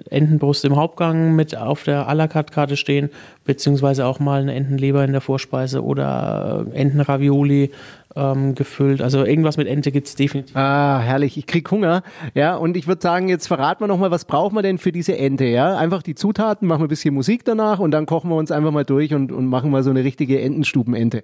[0.10, 3.10] Entenbrust im Hauptgang mit auf der à la carte Karte stehen,
[3.46, 7.72] beziehungsweise auch mal eine Entenleber in der Vorspeise oder äh, Entenravioli
[8.16, 9.02] ähm, gefüllt.
[9.02, 10.56] Also irgendwas mit Ente gibt's definitiv.
[10.56, 11.38] Ah, herrlich.
[11.38, 12.02] Ich krieg Hunger.
[12.34, 15.16] Ja, und ich würde sagen, jetzt verraten wir nochmal, was brauchen wir denn für diese
[15.16, 15.46] Ente?
[15.46, 18.52] Ja, einfach die Zutaten, machen wir ein bisschen Musik danach und dann kochen wir uns
[18.52, 21.24] einfach mal durch und, und machen mal so eine richtige Entenstubenente.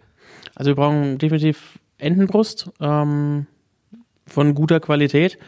[0.54, 3.48] Also wir brauchen definitiv Entenbrust ähm,
[4.28, 5.40] von guter Qualität.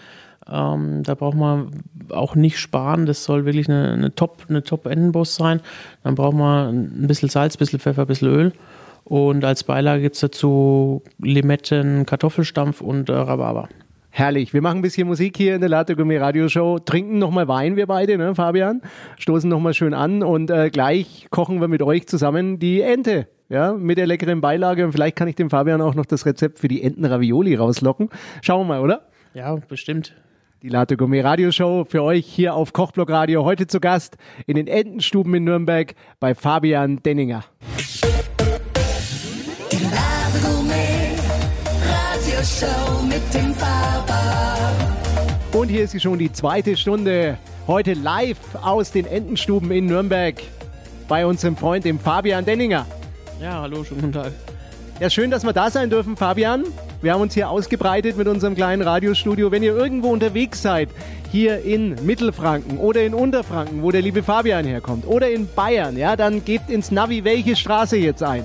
[0.50, 1.72] Ähm, da braucht man
[2.10, 3.06] auch nicht sparen.
[3.06, 5.62] Das soll wirklich eine, eine Top, eine Top-Endenbrust sein.
[6.04, 8.54] Dann braucht man ein bisschen Salz, ein bisschen Pfeffer, ein bisschen Öl.
[9.04, 13.70] Und als Beilage gibt es dazu Limetten, Kartoffelstampf und äh, Rhabarber.
[14.10, 14.52] Herrlich.
[14.52, 17.76] Wir machen ein bisschen Musik hier in der Latte Gourmet Radio Show, trinken nochmal Wein,
[17.76, 18.82] wir beide, ne, Fabian?
[19.20, 23.28] Stoßen nochmal schön an und äh, gleich kochen wir mit euch zusammen die Ente.
[23.50, 26.60] Ja, mit der leckeren Beilage und vielleicht kann ich dem Fabian auch noch das Rezept
[26.60, 28.10] für die Entenravioli rauslocken.
[28.42, 29.04] Schauen wir mal, oder?
[29.34, 30.14] Ja, bestimmt.
[30.64, 33.46] Die Latte Gourmet Radio Show für euch hier auf Kochblock Radio.
[33.46, 34.18] Heute zu Gast
[34.48, 37.44] in den Entenstuben in Nürnberg bei Fabian Denninger.
[39.72, 41.14] Die Lade Gourmet
[41.86, 44.72] Radioshow mit dem Faber.
[45.54, 47.38] Und hier ist sie schon die zweite Stunde.
[47.68, 50.42] Heute live aus den Entenstuben in Nürnberg
[51.08, 52.88] bei unserem Freund, dem Fabian Denninger.
[53.40, 54.32] Ja, hallo, schönen guten Tag.
[55.00, 56.64] Ja, schön, dass wir da sein dürfen, Fabian.
[57.02, 59.52] Wir haben uns hier ausgebreitet mit unserem kleinen Radiostudio.
[59.52, 60.90] Wenn ihr irgendwo unterwegs seid,
[61.32, 66.16] hier in Mittelfranken oder in Unterfranken, wo der liebe Fabian herkommt, oder in Bayern, ja,
[66.16, 68.44] dann gebt ins Navi welche Straße jetzt ein.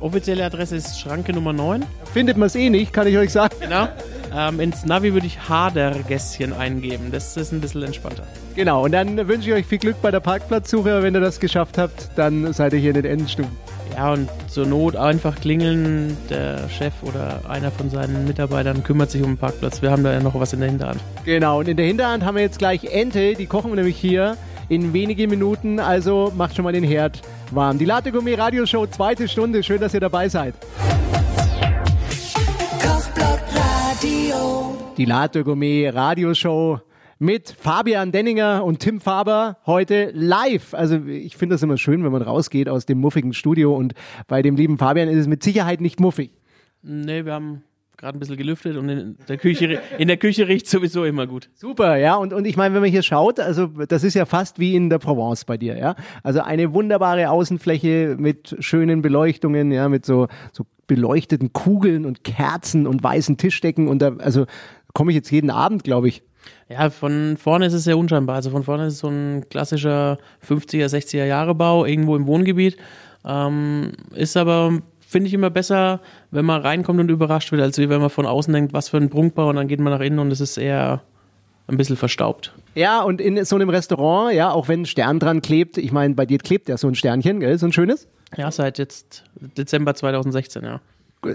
[0.00, 1.84] Offizielle Adresse ist Schranke Nummer 9.
[2.12, 3.54] Findet man es eh nicht, kann ich euch sagen.
[3.60, 3.88] Genau.
[4.34, 7.10] Ähm, ins Navi würde ich Hadergässchen eingeben.
[7.10, 8.24] Das ist ein bisschen entspannter.
[8.54, 11.02] Genau, und dann wünsche ich euch viel Glück bei der Parkplatzsuche.
[11.02, 13.50] Wenn ihr das geschafft habt, dann seid ihr hier in den Endenstuben.
[13.96, 16.16] Ja, und zur Not einfach klingeln.
[16.30, 19.82] Der Chef oder einer von seinen Mitarbeitern kümmert sich um den Parkplatz.
[19.82, 21.00] Wir haben da ja noch was in der Hinterhand.
[21.24, 23.34] Genau, und in der Hinterhand haben wir jetzt gleich Ente.
[23.34, 24.36] Die kochen wir nämlich hier
[24.68, 25.80] in wenigen Minuten.
[25.80, 27.20] Also macht schon mal den Herd
[27.50, 27.78] warm.
[27.78, 29.62] Die Latte Gourmet Radioshow, zweite Stunde.
[29.62, 30.54] Schön, dass ihr dabei seid.
[32.80, 34.76] Kochblock Radio.
[34.96, 36.80] Die Latte Gourmet Radioshow
[37.18, 40.74] mit Fabian Denninger und Tim Faber heute live.
[40.74, 43.94] Also ich finde das immer schön, wenn man rausgeht aus dem muffigen Studio und
[44.26, 46.30] bei dem lieben Fabian ist es mit Sicherheit nicht muffig.
[46.82, 47.62] Nee, wir haben
[47.96, 51.50] gerade ein bisschen gelüftet und in der Küche, in der Küche riecht sowieso immer gut.
[51.54, 52.14] Super, ja.
[52.14, 54.88] Und, und ich meine, wenn man hier schaut, also das ist ja fast wie in
[54.88, 55.96] der Provence bei dir, ja.
[56.22, 62.86] Also eine wunderbare Außenfläche mit schönen Beleuchtungen, ja, mit so, so beleuchteten Kugeln und Kerzen
[62.86, 63.88] und weißen Tischdecken.
[63.88, 64.46] Und da, also
[64.94, 66.22] komme ich jetzt jeden Abend, glaube ich.
[66.68, 68.36] Ja, von vorne ist es sehr unscheinbar.
[68.36, 72.76] Also von vorne ist es so ein klassischer 50er, 60er Jahre Bau, irgendwo im Wohngebiet.
[73.24, 77.88] Ähm, ist aber, finde ich, immer besser, wenn man reinkommt und überrascht wird, als wenn
[77.88, 80.30] man von außen denkt, was für ein Prunkbau und dann geht man nach innen und
[80.30, 81.02] es ist eher
[81.68, 82.52] ein bisschen verstaubt.
[82.74, 86.14] Ja, und in so einem Restaurant, ja, auch wenn ein Stern dran klebt, ich meine,
[86.14, 88.08] bei dir klebt ja so ein Sternchen, gell, so ein schönes.
[88.36, 89.24] Ja, seit jetzt
[89.56, 90.80] Dezember 2016, ja.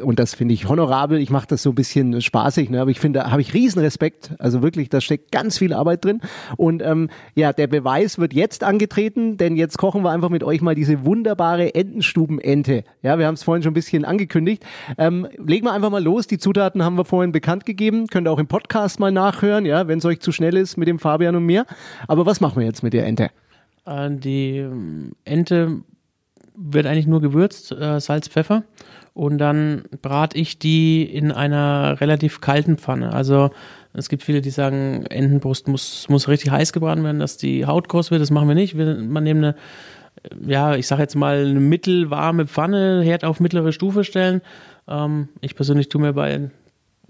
[0.01, 1.19] Und das finde ich honorabel.
[1.19, 2.82] Ich mache das so ein bisschen spaßig, ne?
[2.82, 4.32] aber ich finde, da habe ich riesen Respekt.
[4.39, 6.21] Also wirklich, da steckt ganz viel Arbeit drin.
[6.58, 10.62] Und ähm, ja, der Beweis wird jetzt angetreten, denn jetzt kochen wir einfach mit euch
[10.62, 12.84] mal diese wunderbare Entenstubenente.
[13.01, 14.63] Ja, wir haben es vorhin schon ein bisschen angekündigt.
[14.97, 16.27] Ähm, legen wir einfach mal los.
[16.27, 18.08] Die Zutaten haben wir vorhin bekannt gegeben.
[18.08, 20.88] Könnt ihr auch im Podcast mal nachhören, ja, wenn es euch zu schnell ist mit
[20.88, 21.65] dem Fabian und mir.
[22.08, 23.29] Aber was machen wir jetzt mit der Ente?
[23.86, 25.82] Äh, die ähm, Ente
[26.56, 28.63] wird eigentlich nur gewürzt, äh, Salz, Pfeffer.
[29.13, 33.13] Und dann brate ich die in einer relativ kalten Pfanne.
[33.13, 33.52] Also
[33.93, 37.89] es gibt viele, die sagen, Entenbrust muss, muss richtig heiß gebraten werden, dass die Haut
[37.89, 38.21] groß wird.
[38.21, 38.76] Das machen wir nicht.
[38.76, 39.56] Wir, man nehmen eine,
[40.47, 44.41] ja, ich sage jetzt mal, eine mittelwarme Pfanne, Herd auf mittlere Stufe stellen.
[44.88, 46.49] Ähm, ich persönlich tue mir bei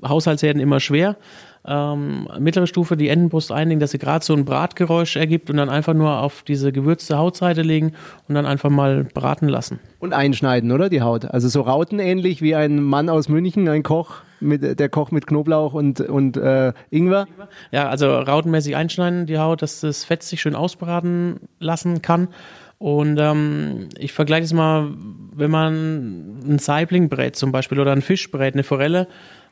[0.04, 1.16] Haushaltsherden immer schwer.
[1.66, 5.70] Ähm, mittlere Stufe die Entenbrust einlegen, dass sie gerade so ein Bratgeräusch ergibt und dann
[5.70, 7.94] einfach nur auf diese gewürzte Hautseite legen
[8.28, 9.80] und dann einfach mal braten lassen.
[10.00, 10.90] Und einschneiden, oder?
[10.90, 11.26] Die Haut.
[11.26, 15.74] Also so rautenähnlich wie ein Mann aus München, ein Koch, mit, der Koch mit Knoblauch
[15.74, 17.28] und, und äh, Ingwer.
[17.72, 22.28] Ja, also rautenmäßig einschneiden die Haut, dass das Fett sich schön ausbraten lassen kann.
[22.78, 24.90] Und ähm, ich vergleiche es mal,
[25.34, 29.08] wenn man ein Saibling brät zum Beispiel oder einen Fisch brät, eine Forelle,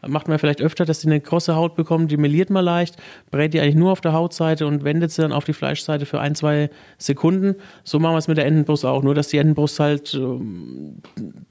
[0.08, 2.96] macht man vielleicht öfter, dass die eine krosse Haut bekommen, die meliert man leicht,
[3.30, 6.20] brät die eigentlich nur auf der Hautseite und wendet sie dann auf die Fleischseite für
[6.20, 7.56] ein, zwei Sekunden.
[7.84, 10.98] So machen wir es mit der Entenbrust auch, nur dass die Entenbrust halt ähm,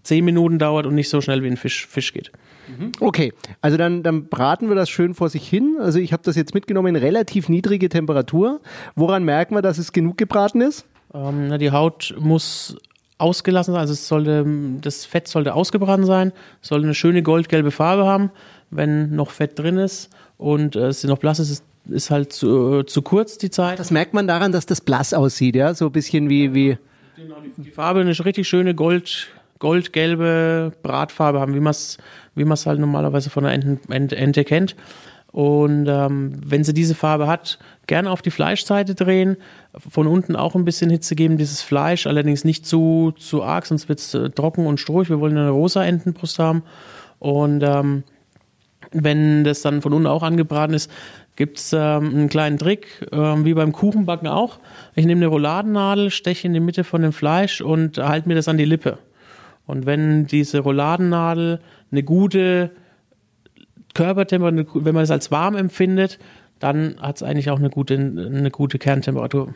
[0.03, 2.33] zehn Minuten dauert und nicht so schnell wie ein Fisch, Fisch geht.
[3.01, 5.77] Okay, also dann, dann braten wir das schön vor sich hin.
[5.81, 8.61] Also ich habe das jetzt mitgenommen in relativ niedrige Temperatur.
[8.95, 10.87] Woran merken wir, dass es genug gebraten ist?
[11.13, 12.77] Ähm, na, die Haut muss
[13.21, 14.45] ausgelassen sein, also es sollte,
[14.81, 18.31] das Fett sollte ausgebrannt sein, sollte eine schöne goldgelbe Farbe haben.
[18.71, 22.83] Wenn noch Fett drin ist und äh, es noch blass ist, ist, ist halt zu,
[22.85, 23.79] zu kurz die Zeit.
[23.79, 26.79] Das merkt man daran, dass das blass aussieht, ja, so ein bisschen wie wie
[27.57, 29.29] Die Farbe eine richtig schöne Gold,
[29.59, 31.99] goldgelbe Bratfarbe haben, wie man es
[32.35, 34.77] wie man's halt normalerweise von der Ente, Ente, Ente kennt.
[35.33, 37.59] Und ähm, wenn sie diese Farbe hat,
[37.91, 39.37] gerne auf die Fleischseite drehen,
[39.77, 43.89] von unten auch ein bisschen Hitze geben, dieses Fleisch, allerdings nicht zu, zu arg, sonst
[43.89, 45.11] wird es äh, trocken und strohig.
[45.11, 46.63] Wir wollen eine rosa Entenbrust haben.
[47.19, 48.05] Und ähm,
[48.93, 50.89] wenn das dann von unten auch angebraten ist,
[51.35, 54.61] gibt es ähm, einen kleinen Trick, ähm, wie beim Kuchenbacken auch.
[54.95, 58.47] Ich nehme eine Rouladennadel, steche in die Mitte von dem Fleisch und halte mir das
[58.47, 58.99] an die Lippe.
[59.67, 61.59] Und wenn diese Rouladennadel
[61.91, 62.71] eine gute
[63.95, 66.21] Körpertemperatur, wenn man es als warm empfindet,
[66.61, 69.55] dann hat es eigentlich auch eine gute, eine gute Kerntemperatur.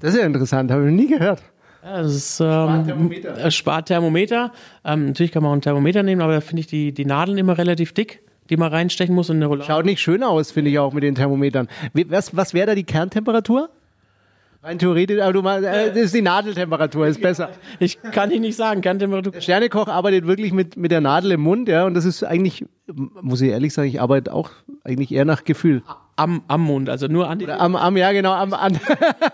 [0.00, 1.42] Das ist ja interessant, habe ich noch nie gehört.
[1.82, 3.38] Ja, das ist ähm, Sparthermometer.
[3.38, 4.52] äh, Sparthermometer.
[4.84, 7.38] Ähm, natürlich kann man auch ein Thermometer nehmen, aber da finde ich die, die Nadeln
[7.38, 9.66] immer relativ dick, die man reinstechen muss in eine Roulade.
[9.66, 11.68] Schaut nicht schön aus, finde ich auch mit den Thermometern.
[12.08, 13.68] Was, was wäre da die Kerntemperatur?
[14.62, 17.50] Rein theoretisch, aber du meinst, äh, das ist die Nadeltemperatur, ist besser.
[17.78, 19.32] Ich kann Ihnen nicht sagen, Kerntemperatur.
[19.32, 22.64] Der Sternekoch arbeitet wirklich mit, mit der Nadel im Mund, ja, und das ist eigentlich,
[23.22, 24.50] muss ich ehrlich sagen, ich arbeite auch
[24.82, 25.82] eigentlich eher nach Gefühl.
[26.18, 27.46] Am, am Mund, also nur an die.
[27.46, 28.78] Am, am ja, genau, am, an,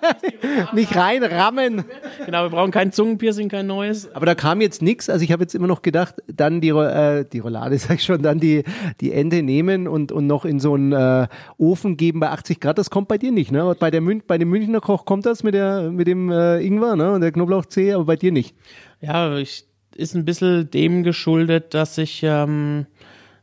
[0.72, 1.84] nicht reinrammen.
[2.26, 4.12] Genau, wir brauchen kein Zungenpiercing, kein neues.
[4.16, 5.08] Aber da kam jetzt nichts.
[5.08, 8.20] Also ich habe jetzt immer noch gedacht, dann die, äh, die Roulade, sag ich schon,
[8.22, 8.64] dann die,
[9.00, 12.78] die Ente nehmen und, und noch in so einen äh, Ofen geben bei 80 Grad.
[12.78, 13.76] Das kommt bei dir nicht, ne?
[13.78, 16.96] Bei, der Mün bei dem Münchner Koch kommt das mit, der, mit dem äh, Ingwer
[16.96, 17.12] ne?
[17.12, 18.56] und der Knoblauchzehe, aber bei dir nicht.
[19.00, 22.86] Ja, ich, ist ein bisschen dem geschuldet, dass ich ähm,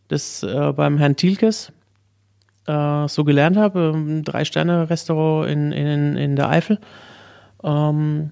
[0.10, 1.72] das äh, beim Herrn Thielkes
[2.70, 6.80] äh, so gelernt habe, ein Drei-Sterne-Restaurant in, in, in der Eifel.
[7.64, 8.32] Ähm,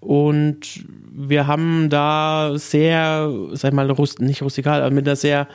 [0.00, 5.48] und wir haben da sehr, sag ich mal, rust, nicht rustikal, aber mit einer sehr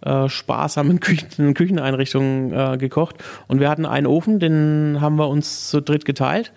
[0.00, 3.16] äh, sparsamen Küchen, Kücheneinrichtung äh, gekocht.
[3.48, 6.52] Und wir hatten einen Ofen, den haben wir uns zu dritt geteilt.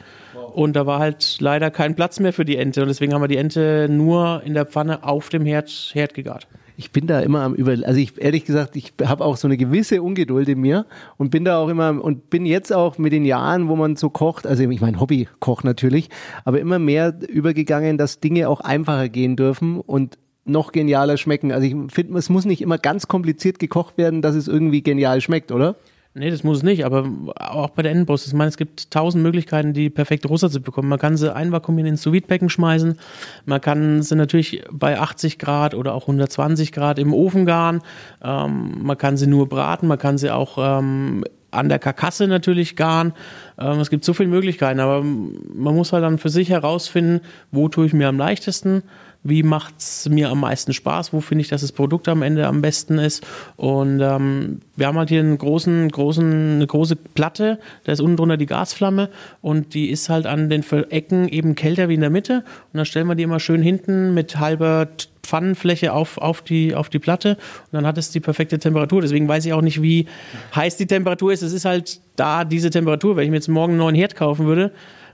[0.54, 2.82] Und da war halt leider kein Platz mehr für die Ente.
[2.82, 6.47] Und deswegen haben wir die Ente nur in der Pfanne auf dem Herd, Herd gegart.
[6.82, 9.56] Ich bin da immer am über, also ich ehrlich gesagt, ich habe auch so eine
[9.56, 13.24] gewisse Ungeduld in mir und bin da auch immer und bin jetzt auch mit den
[13.24, 16.10] Jahren, wo man so kocht, also ich mein Hobbykoch natürlich,
[16.44, 21.52] aber immer mehr übergegangen, dass Dinge auch einfacher gehen dürfen und noch genialer schmecken.
[21.52, 25.22] Also ich finde, es muss nicht immer ganz kompliziert gekocht werden, dass es irgendwie genial
[25.22, 25.76] schmeckt, oder?
[26.13, 28.28] Nee, das muss es nicht, aber auch bei der Entenbrust.
[28.28, 30.89] Ich meine, es gibt tausend Möglichkeiten, die perfekte Rosa zu bekommen.
[30.89, 32.97] Man kann sie einvakuumieren ins sous becken schmeißen.
[33.45, 37.80] Man kann sie natürlich bei 80 Grad oder auch 120 Grad im Ofen garen.
[38.21, 39.88] Ähm, man kann sie nur braten.
[39.88, 43.13] Man kann sie auch ähm, an der Karkasse natürlich garen.
[43.58, 47.21] Ähm, es gibt so viele Möglichkeiten, aber man muss halt dann für sich herausfinden,
[47.52, 48.84] wo tue ich mir am leichtesten,
[49.24, 52.62] wie macht's mir am meisten Spaß, wo finde ich, dass das Produkt am Ende am
[52.62, 53.26] besten ist.
[53.56, 58.18] Und ähm, wir haben halt hier einen großen, großen, eine große Platte, da ist unten
[58.18, 59.10] drunter die Gasflamme
[59.42, 62.44] und die ist halt an den Ecken eben kälter wie in der Mitte.
[62.74, 64.88] Und dann stellen wir die immer schön hinten mit halber
[65.24, 69.02] Pfannenfläche auf, auf, die, auf die Platte und dann hat es die perfekte Temperatur.
[69.02, 70.08] Deswegen weiß ich auch nicht, wie
[70.56, 71.44] heiß die Temperatur ist.
[71.44, 73.16] Es ist halt da diese Temperatur.
[73.16, 74.72] Wenn ich mir jetzt morgen einen neuen Herd kaufen würde,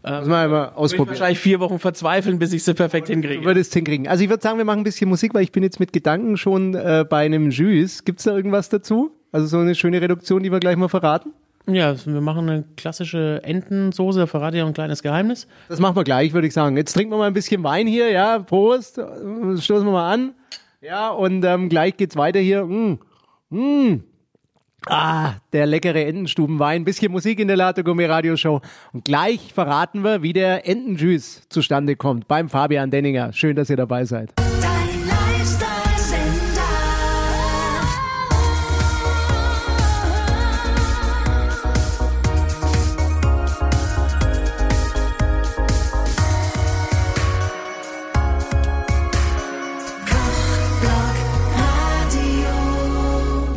[0.10, 1.08] Man mal ich ausprobieren.
[1.10, 3.44] wahrscheinlich vier Wochen verzweifeln, bis ich sie perfekt Du hinkriege.
[3.46, 4.08] würdest hinkriegen.
[4.08, 6.38] Also ich würde sagen, wir machen ein bisschen Musik, weil ich bin jetzt mit Gedanken
[6.38, 8.04] schon äh, bei einem Jus.
[8.06, 9.12] Gibt's da irgendwas dazu?
[9.32, 11.32] Also so eine schöne Reduktion, die wir gleich mal verraten?
[11.70, 15.48] Ja, wir machen eine klassische Entensoße, da verrate ich auch ein kleines Geheimnis.
[15.68, 16.78] Das machen wir gleich, würde ich sagen.
[16.78, 18.40] Jetzt trinken wir mal ein bisschen Wein hier, ja.
[18.40, 18.98] Prost.
[19.00, 20.34] Äh, Stoßen wir mal an.
[20.80, 22.64] Ja, und ähm, gleich geht's weiter hier.
[22.66, 23.00] Mm.
[23.50, 24.04] Mm.
[24.90, 26.84] Ah, der leckere Entenstubenwein.
[26.84, 28.62] Bisschen Musik in der Latte Gourmet Radio Show.
[28.94, 33.34] Und gleich verraten wir, wie der Entenjuice zustande kommt beim Fabian Denninger.
[33.34, 34.34] Schön, dass ihr dabei seid.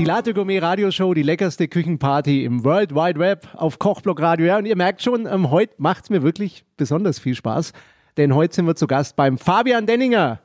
[0.00, 4.46] Die Latte Gourmet Radio Show, die leckerste Küchenparty im World Wide Web auf Kochblock Radio.
[4.46, 7.74] Ja, und ihr merkt schon, ähm, heute macht's mir wirklich besonders viel Spaß,
[8.16, 10.40] denn heute sind wir zu Gast beim Fabian Denninger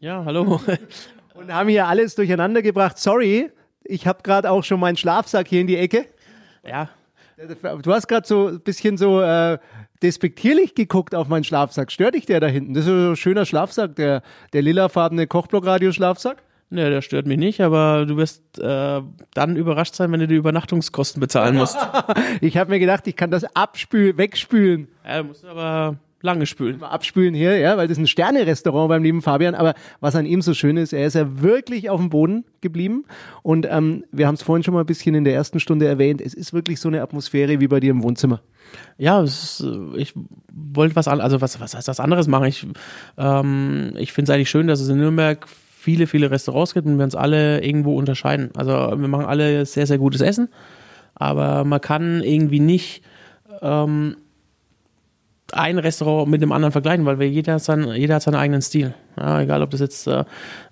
[0.00, 0.60] Ja, hallo.
[1.34, 2.98] und haben hier alles durcheinander gebracht.
[2.98, 3.52] Sorry,
[3.84, 6.06] ich habe gerade auch schon meinen Schlafsack hier in die Ecke.
[6.66, 6.90] Ja,
[7.82, 9.58] Du hast gerade so ein bisschen so äh,
[10.02, 11.92] despektierlich geguckt auf meinen Schlafsack.
[11.92, 12.74] Stört dich der da hinten?
[12.74, 16.42] Das ist so ein schöner Schlafsack, der, der lilafarbene Kochblock-Radio-Schlafsack.
[16.72, 19.00] Ne, der stört mich nicht, aber du wirst äh,
[19.34, 21.76] dann überrascht sein, wenn du die Übernachtungskosten bezahlen musst.
[22.40, 24.88] Ich habe mir gedacht, ich kann das abspülen, wegspülen.
[25.06, 26.82] ja, du musst aber lange spülen.
[26.82, 29.54] Abspülen hier, ja, weil das ist ein Sterne-Restaurant beim lieben Fabian.
[29.54, 33.04] Aber was an ihm so schön ist, er ist ja wirklich auf dem Boden geblieben.
[33.42, 36.20] Und ähm, wir haben es vorhin schon mal ein bisschen in der ersten Stunde erwähnt.
[36.20, 38.40] Es ist wirklich so eine Atmosphäre wie bei dir im Wohnzimmer.
[38.98, 40.14] Ja, ist, äh, ich
[40.52, 42.46] wollte was an, also was, was heißt was anderes machen.
[42.46, 42.66] Ich,
[43.18, 45.46] ähm, ich finde es eigentlich schön, dass es in Nürnberg
[45.82, 48.50] viele, viele Restaurants gibt und wir uns alle irgendwo unterscheiden.
[48.56, 50.48] Also wir machen alle sehr, sehr gutes Essen,
[51.14, 53.02] aber man kann irgendwie nicht
[53.62, 54.16] ähm,
[55.52, 58.94] ein Restaurant mit dem anderen vergleichen, weil wir jeder, sein, jeder hat seinen eigenen Stil.
[59.18, 60.24] Ja, egal, ob das jetzt äh,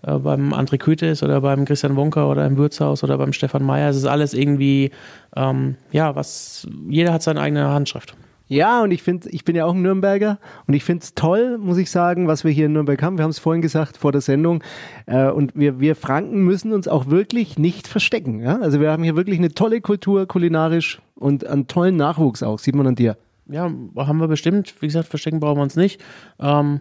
[0.07, 3.64] äh, beim André Köthe ist oder beim Christian Wonka oder im Wirtshaus oder beim Stefan
[3.64, 3.90] Meyer.
[3.90, 4.92] Es ist alles irgendwie,
[5.35, 8.14] ähm, ja, was, jeder hat seine eigene Handschrift.
[8.50, 11.56] Ja, und ich finde, ich bin ja auch ein Nürnberger und ich finde es toll,
[11.56, 13.16] muss ich sagen, was wir hier in Nürnberg haben.
[13.16, 14.64] Wir haben es vorhin gesagt vor der Sendung.
[15.06, 18.40] Äh, und wir, wir Franken müssen uns auch wirklich nicht verstecken.
[18.40, 18.58] Ja?
[18.58, 22.74] Also wir haben hier wirklich eine tolle Kultur kulinarisch und einen tollen Nachwuchs auch, sieht
[22.74, 23.16] man an dir.
[23.48, 24.74] Ja, haben wir bestimmt.
[24.80, 26.02] Wie gesagt, verstecken brauchen wir uns nicht.
[26.40, 26.80] Ähm,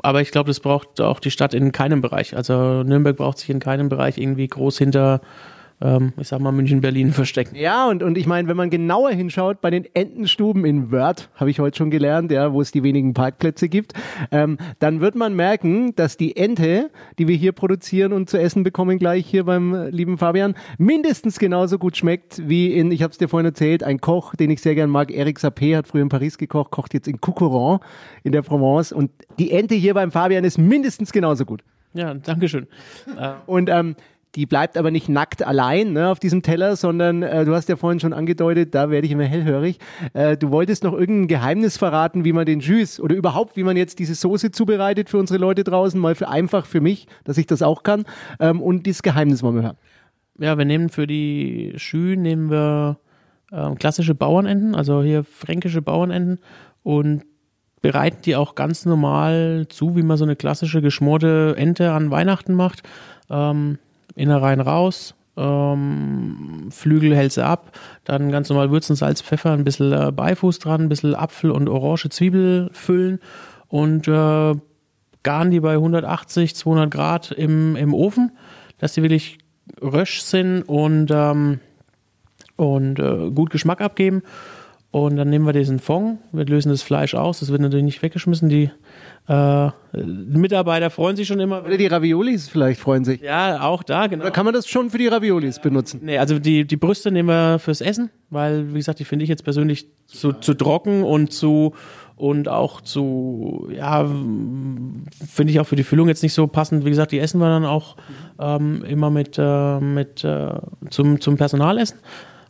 [0.00, 2.34] aber ich glaube, das braucht auch die Stadt in keinem Bereich.
[2.34, 5.20] Also Nürnberg braucht sich in keinem Bereich irgendwie groß hinter,
[5.80, 7.54] ähm, ich sag mal, München, Berlin verstecken.
[7.56, 11.50] Ja, und, und ich meine, wenn man genauer hinschaut, bei den Entenstuben in Wörth, habe
[11.50, 13.92] ich heute schon gelernt, ja, wo es die wenigen Parkplätze gibt,
[14.30, 18.62] ähm, dann wird man merken, dass die Ente, die wir hier produzieren und zu essen
[18.62, 23.12] bekommen gleich hier beim äh, lieben Fabian, mindestens genauso gut schmeckt wie in, ich habe
[23.12, 26.02] es dir vorhin erzählt, ein Koch, den ich sehr gern mag, Eric Sapé, hat früher
[26.02, 27.80] in Paris gekocht, kocht jetzt in Coucoran
[28.24, 31.62] in der Provence und die Ente hier beim Fabian ist mindestens genauso gut.
[31.94, 32.66] Ja, Dankeschön.
[33.18, 33.96] Äh, Und ähm,
[34.36, 37.76] die bleibt aber nicht nackt allein ne, auf diesem Teller, sondern äh, du hast ja
[37.76, 39.78] vorhin schon angedeutet, da werde ich immer hellhörig.
[40.12, 43.76] Äh, du wolltest noch irgendein Geheimnis verraten, wie man den Jus oder überhaupt, wie man
[43.76, 47.46] jetzt diese Soße zubereitet für unsere Leute draußen, mal für einfach für mich, dass ich
[47.46, 48.04] das auch kann.
[48.38, 49.78] Ähm, und dieses Geheimnis wollen wir hören.
[50.38, 52.98] ja, wir nehmen für die Schü nehmen wir
[53.52, 56.40] ähm, klassische Bauernenten, also hier fränkische Bauernenten
[56.82, 57.24] und
[57.80, 62.52] bereiten die auch ganz normal zu, wie man so eine klassische geschmorte Ente an Weihnachten
[62.52, 62.82] macht.
[63.30, 63.78] Ähm,
[64.16, 69.92] Innereien raus, ähm, Flügel hältst du ab, dann ganz normal Würzen, Salz, Pfeffer, ein bisschen
[69.92, 73.20] äh, Beifuß dran, ein bisschen Apfel und orange Zwiebel füllen
[73.68, 74.54] und äh,
[75.22, 78.32] garen die bei 180, 200 Grad im, im Ofen,
[78.78, 79.38] dass die wirklich
[79.82, 81.60] rösch sind und, ähm,
[82.56, 84.22] und äh, gut Geschmack abgeben.
[84.92, 88.02] Und dann nehmen wir diesen Fond, wir lösen das Fleisch aus, das wird natürlich nicht
[88.02, 88.48] weggeschmissen.
[88.48, 88.70] Die
[89.28, 91.64] äh, Mitarbeiter freuen sich schon immer.
[91.64, 93.20] Oder die Raviolis vielleicht freuen sich.
[93.22, 94.22] Ja, auch da, genau.
[94.22, 96.00] Oder kann man das schon für die Raviolis benutzen?
[96.04, 99.28] Nee, also die, die Brüste nehmen wir fürs Essen, weil, wie gesagt, die finde ich
[99.28, 101.74] jetzt persönlich zu, zu trocken und zu
[102.14, 106.84] und auch zu, ja, finde ich auch für die Füllung jetzt nicht so passend.
[106.84, 107.96] Wie gesagt, die essen wir dann auch
[108.38, 110.54] ähm, immer mit, äh, mit äh,
[110.88, 111.98] zum, zum Personalessen.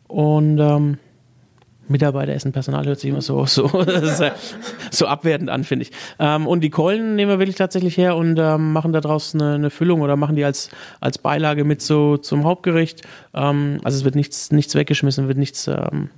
[0.09, 0.99] Und ähm,
[1.89, 3.69] Mitarbeiter essen Personal hört sich immer so, so,
[4.91, 5.93] so abwertend an, finde ich.
[6.19, 9.71] Ähm, und die Keulen nehmen wir wirklich tatsächlich her und ähm, machen daraus eine, eine
[9.71, 10.71] Füllung oder machen die als,
[11.01, 13.03] als Beilage mit so zum Hauptgericht.
[13.35, 16.11] Ähm, also es wird nichts, nichts weggeschmissen, wird nichts, ähm,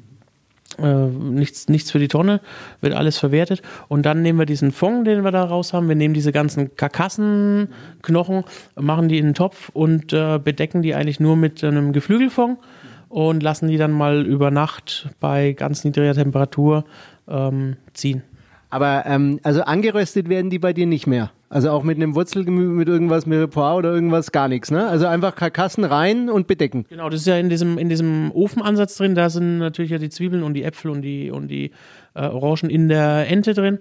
[0.78, 2.40] äh, nichts, nichts für die Tonne,
[2.80, 3.62] wird alles verwertet.
[3.88, 5.88] Und dann nehmen wir diesen Fond, den wir da raus haben.
[5.88, 8.44] Wir nehmen diese ganzen Karkassenknochen,
[8.76, 12.58] machen die in einen Topf und äh, bedecken die eigentlich nur mit einem Geflügelfond
[13.08, 16.84] und lassen die dann mal über Nacht bei ganz niedriger Temperatur
[17.28, 18.22] ähm, ziehen.
[18.70, 21.30] Aber ähm, also angeröstet werden die bei dir nicht mehr.
[21.50, 24.86] Also auch mit einem Wurzelgemüse, mit irgendwas Mirepoix oder irgendwas gar nichts, ne?
[24.86, 26.84] Also einfach Karkassen rein und bedecken.
[26.90, 29.14] Genau, das ist ja in diesem, in diesem Ofenansatz drin.
[29.14, 31.70] Da sind natürlich ja die Zwiebeln und die Äpfel und die, und die
[32.14, 33.78] äh, Orangen in der Ente drin.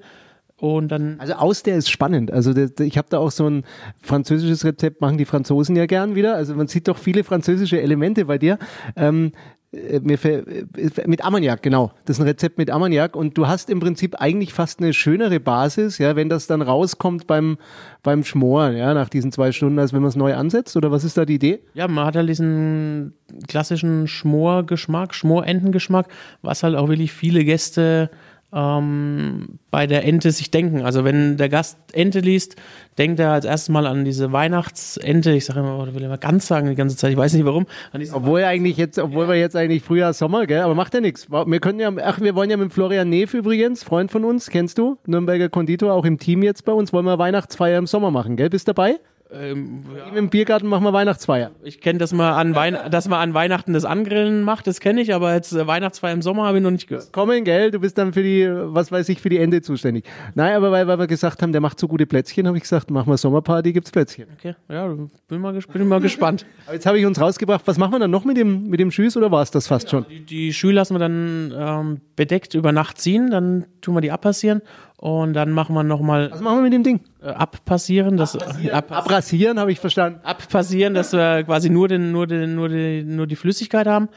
[0.60, 2.32] Und dann Also aus der ist spannend.
[2.32, 3.64] Also ich habe da auch so ein
[4.02, 6.36] französisches Rezept, machen die Franzosen ja gern wieder.
[6.36, 8.58] Also man sieht doch viele französische Elemente bei dir.
[8.96, 9.32] Ähm,
[9.72, 11.92] äh, äh, mit Ammoniak, genau.
[12.06, 15.40] Das ist ein Rezept mit Ammoniak und du hast im Prinzip eigentlich fast eine schönere
[15.40, 17.58] Basis, ja, wenn das dann rauskommt beim,
[18.02, 20.78] beim Schmoren, ja, nach diesen zwei Stunden, als wenn man es neu ansetzt.
[20.78, 21.60] Oder was ist da die Idee?
[21.74, 23.14] Ja, man hat halt diesen
[23.48, 26.08] klassischen Schmorgeschmack, Schmorentengeschmack,
[26.42, 28.10] was halt auch wirklich viele Gäste
[28.58, 30.82] ähm, bei der Ente sich denken.
[30.82, 32.56] Also wenn der Gast Ente liest,
[32.98, 35.32] denkt er als erstes mal an diese Weihnachtsente.
[35.32, 37.68] Ich sage immer, oder will immer ganz sagen die ganze Zeit, ich weiß nicht warum.
[38.14, 41.30] Obwohl eigentlich jetzt, obwohl wir jetzt eigentlich Frühjahr, Sommer, gell, aber macht ja nichts.
[41.30, 44.80] Wir können ja, ach, wir wollen ja mit Florian Neff übrigens, Freund von uns, kennst
[44.80, 44.98] du?
[45.06, 48.50] Nürnberger Konditor, auch im Team jetzt bei uns, wollen wir Weihnachtsfeier im Sommer machen, gell?
[48.50, 48.96] Bist dabei?
[49.32, 51.52] Ähm, Ihm Im Biergarten machen wir Weihnachtsfeier.
[51.64, 55.02] ich kenne, dass man an Wein dass man an Weihnachten das Angrillen macht, das kenne
[55.02, 57.12] ich, aber jetzt äh, Weihnachtsfeier im Sommer habe ich noch nicht gehört.
[57.12, 57.72] Kommen, gell?
[57.72, 60.06] Du bist dann für die, was weiß ich, für die Ende zuständig.
[60.36, 62.90] Nein, aber weil, weil wir gesagt haben, der macht so gute Plätzchen, habe ich gesagt,
[62.90, 64.28] machen wir Sommerparty, gibt's Plätzchen.
[64.38, 64.88] Okay, ja,
[65.28, 66.46] bin mal, bin mal gespannt.
[66.66, 68.92] Aber jetzt habe ich uns rausgebracht, was machen wir dann noch mit dem, mit dem
[68.92, 70.06] Schüss oder war es das fast schon?
[70.10, 74.12] Die, die Schü lassen wir dann ähm, bedeckt über Nacht ziehen, dann tun wir die
[74.12, 74.62] abpassieren
[74.98, 77.02] und dann machen wir nochmal Was machen wir mit dem Ding?
[77.22, 80.20] äh, abpassieren, das äh, ab, Abrasieren, habe ich verstanden.
[80.24, 84.10] abpassieren, dass wir quasi nur den, nur den, nur die, nur die Flüssigkeit haben.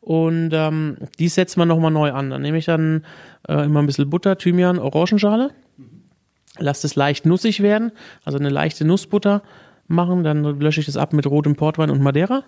[0.00, 2.30] Und ähm, die setzen wir nochmal neu an.
[2.30, 3.04] Dann nehme ich dann
[3.48, 5.50] äh, immer ein bisschen Butter, Thymian, Orangenschale.
[6.58, 7.92] Lass es leicht nussig werden,
[8.24, 9.42] also eine leichte Nussbutter
[9.88, 10.22] machen.
[10.22, 12.44] Dann lösche ich das ab mit rotem Portwein und Madeira.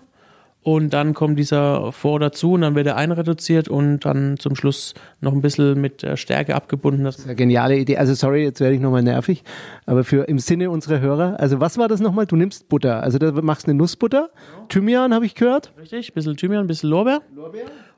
[0.61, 4.93] Und dann kommt dieser Vor dazu und dann wird er einreduziert und dann zum Schluss
[5.21, 7.05] noch ein bisschen mit Stärke abgebunden.
[7.05, 7.95] Das Eine geniale Idee.
[7.97, 9.43] Also sorry, jetzt werde ich nochmal nervig,
[9.85, 11.39] aber für im Sinne unserer Hörer.
[11.39, 12.25] Also was war das nochmal?
[12.25, 13.01] Du nimmst Butter.
[13.01, 14.29] Also da machst du eine Nussbutter.
[14.67, 15.71] Thymian habe ich gehört.
[15.79, 17.21] richtig, ein bisschen Thymian, ein bisschen Lorbeer.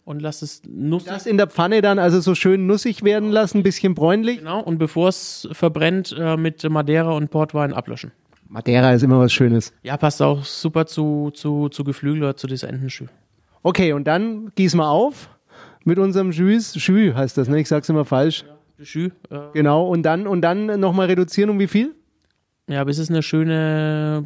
[0.06, 1.10] und lasse es nussig.
[1.10, 4.38] Das in der Pfanne dann also so schön nussig werden lassen, ein bisschen bräunlich.
[4.40, 8.12] Genau, und bevor es verbrennt, äh, mit Madeira und Portwein ablöschen.
[8.52, 9.74] Madeira ist immer was Schönes.
[9.82, 13.06] Ja, passt auch super zu, zu, zu Geflügel oder zu dieser Entenschü.
[13.64, 15.30] Okay, und dann gießen wir auf
[15.86, 16.76] mit unserem Jus.
[16.76, 17.62] Jus heißt das, ne?
[17.62, 18.44] Ich sag's immer falsch.
[18.84, 21.96] Schü, äh, Genau, und dann, und dann nochmal reduzieren um wie viel?
[22.68, 24.24] ja, bis es eine schöne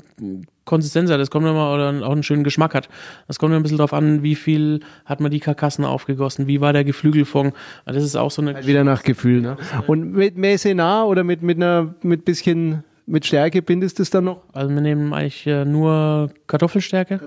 [0.66, 1.20] Konsistenz hat.
[1.20, 2.90] Das kommt immer, oder auch einen schönen Geschmack hat.
[3.28, 6.62] Das kommt immer ein bisschen drauf an, wie viel hat man die Karkassen aufgegossen, wie
[6.62, 7.54] war der Geflügelfond.
[7.86, 8.66] Das ist auch so eine.
[8.66, 9.58] Wieder nach Gefühl, ne?
[9.88, 14.24] Und mit Maisena oder mit, mit einer, mit bisschen, mit Stärke bindest du es dann
[14.24, 14.42] noch?
[14.54, 17.20] Also wir nehmen eigentlich äh, nur Kartoffelstärke.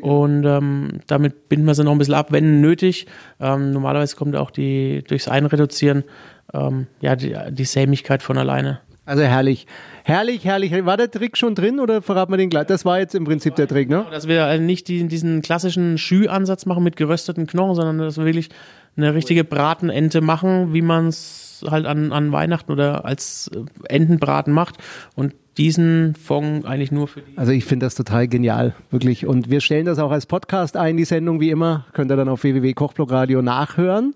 [0.00, 3.06] Und ähm, damit binden wir sie noch ein bisschen ab, wenn nötig.
[3.38, 6.04] Ähm, normalerweise kommt auch die durchs Einreduzieren
[6.54, 8.80] ähm, ja die, die Sämigkeit von alleine.
[9.04, 9.66] Also herrlich.
[10.04, 10.72] Herrlich, herrlich.
[10.84, 12.66] War der Trick schon drin oder verraten wir den gleich?
[12.66, 14.06] Das war jetzt im Prinzip der Trick, ne?
[14.10, 18.24] Dass wir äh, nicht die, diesen klassischen Schü-Ansatz machen mit gerösteten Knochen, sondern dass wir
[18.24, 18.50] wirklich
[18.96, 24.52] eine richtige Bratenente machen, wie man es halt an, an Weihnachten oder als äh, Entenbraten
[24.52, 24.76] macht.
[25.14, 27.36] Und diesen Fond eigentlich nur für die.
[27.36, 29.26] Also ich finde das total genial, wirklich.
[29.26, 31.86] Und wir stellen das auch als Podcast ein, die Sendung wie immer.
[31.92, 34.14] Könnt ihr dann auf www.kochblogradio nachhören.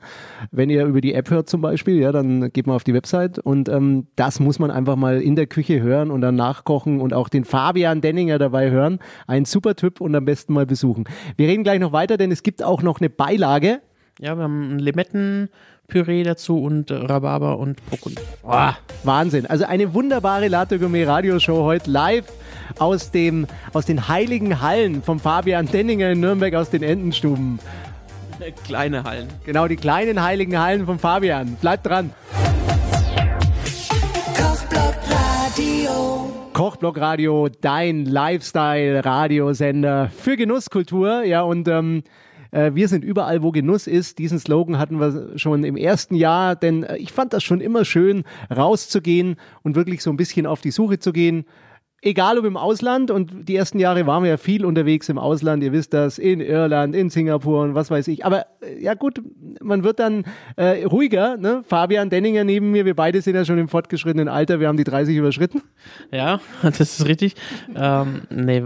[0.52, 3.38] Wenn ihr über die App hört zum Beispiel, ja, dann geht mal auf die Website.
[3.38, 7.12] Und ähm, das muss man einfach mal in der Küche hören und dann nachkochen und
[7.12, 8.98] auch den Fabian Denninger dabei hören.
[9.26, 11.04] Ein super Typ und am besten mal besuchen.
[11.36, 13.80] Wir reden gleich noch weiter, denn es gibt auch noch eine Beilage.
[14.20, 14.78] Ja, wir haben ein
[15.84, 18.16] Limettenpüree dazu und äh, Rhabarber und Brokkoli.
[18.42, 19.46] Boah, Wahnsinn.
[19.46, 22.26] Also eine wunderbare Latte Gourmet Radioshow heute live
[22.78, 27.58] aus dem, aus den heiligen Hallen vom Fabian Denninger in Nürnberg aus den Entenstuben.
[28.64, 29.28] Kleine Hallen.
[29.44, 31.56] Genau, die kleinen heiligen Hallen von Fabian.
[31.60, 32.10] Bleibt dran.
[34.36, 36.32] Kochblock Radio.
[36.52, 41.22] Kochblock Radio, dein Lifestyle-Radiosender für Genusskultur.
[41.24, 42.02] Ja, und ähm, äh,
[42.54, 44.18] wir sind überall, wo Genuss ist.
[44.18, 47.84] Diesen Slogan hatten wir schon im ersten Jahr, denn äh, ich fand das schon immer
[47.84, 48.24] schön,
[48.54, 51.44] rauszugehen und wirklich so ein bisschen auf die Suche zu gehen.
[52.02, 55.62] Egal ob im Ausland und die ersten Jahre waren wir ja viel unterwegs im Ausland,
[55.62, 58.26] ihr wisst das, in Irland, in Singapur und was weiß ich.
[58.26, 59.22] Aber äh, ja gut,
[59.62, 60.24] man wird dann
[60.56, 61.38] äh, ruhiger.
[61.38, 61.62] Ne?
[61.66, 64.84] Fabian Denninger neben mir, wir beide sind ja schon im fortgeschrittenen Alter, wir haben die
[64.84, 65.62] 30 überschritten.
[66.12, 67.36] Ja, das ist richtig.
[67.74, 68.62] ähm, nee,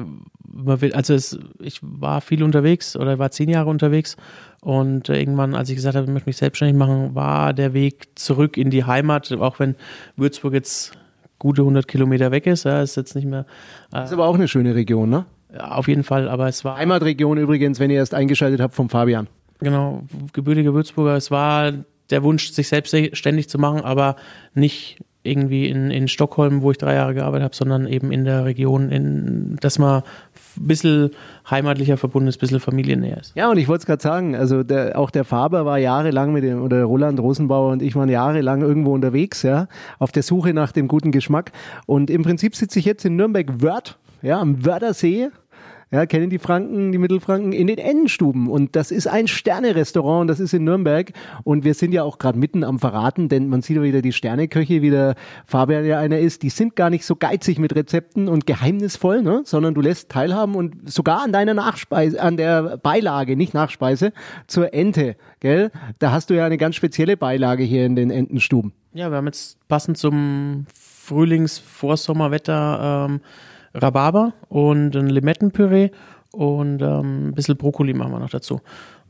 [0.52, 4.16] man will, also es, ich war viel unterwegs oder war zehn Jahre unterwegs
[4.60, 8.56] und irgendwann, als ich gesagt habe, ich möchte mich selbstständig machen, war der Weg zurück
[8.56, 9.76] in die Heimat, auch wenn
[10.16, 10.92] Würzburg jetzt
[11.38, 13.46] gute 100 Kilometer weg ist, ja, ist jetzt nicht mehr,
[13.94, 15.26] äh, Ist aber auch eine schöne Region, ne?
[15.54, 18.88] ja, auf jeden Fall, aber es war Heimatregion übrigens, wenn ihr erst eingeschaltet habt vom
[18.88, 19.28] Fabian.
[19.60, 21.16] Genau, gebürtiger Würzburger.
[21.16, 21.72] Es war
[22.10, 24.16] der Wunsch, sich selbstständig zu machen, aber
[24.54, 28.44] nicht irgendwie in, in Stockholm, wo ich drei Jahre gearbeitet habe, sondern eben in der
[28.44, 30.02] Region, in, dass man
[30.56, 31.10] ein bisschen
[31.48, 33.34] heimatlicher verbunden ist, ein bisschen familiennäher ist.
[33.36, 36.44] Ja, und ich wollte es gerade sagen, also der, auch der Faber war jahrelang mit
[36.44, 39.68] dem, oder Roland Rosenbauer und ich waren jahrelang irgendwo unterwegs, ja,
[39.98, 41.52] auf der Suche nach dem guten Geschmack.
[41.86, 45.28] Und im Prinzip sitze ich jetzt in Nürnberg-Wörth, ja, am Wörthersee.
[45.90, 48.48] Ja, kennen die Franken, die Mittelfranken, in den Ennenstuben.
[48.48, 51.12] Und das ist ein Sterne-Restaurant das ist in Nürnberg.
[51.44, 54.12] Und wir sind ja auch gerade mitten am Verraten, denn man sieht ja wieder die
[54.12, 55.14] Sterneköche, wie der
[55.46, 56.42] Fabian ja einer ist.
[56.42, 59.42] Die sind gar nicht so geizig mit Rezepten und geheimnisvoll, ne?
[59.44, 64.12] sondern du lässt teilhaben und sogar an deiner Nachspeise, an der Beilage, nicht Nachspeise,
[64.46, 65.70] zur Ente, gell?
[65.98, 68.72] Da hast du ja eine ganz spezielle Beilage hier in den Entenstuben.
[68.92, 73.20] Ja, wir haben jetzt passend zum Frühlings-Vorsommerwetter ähm,
[73.74, 75.90] Rhabarber und ein Limettenpüree
[76.32, 78.60] und ähm, ein bisschen Brokkoli machen wir noch dazu.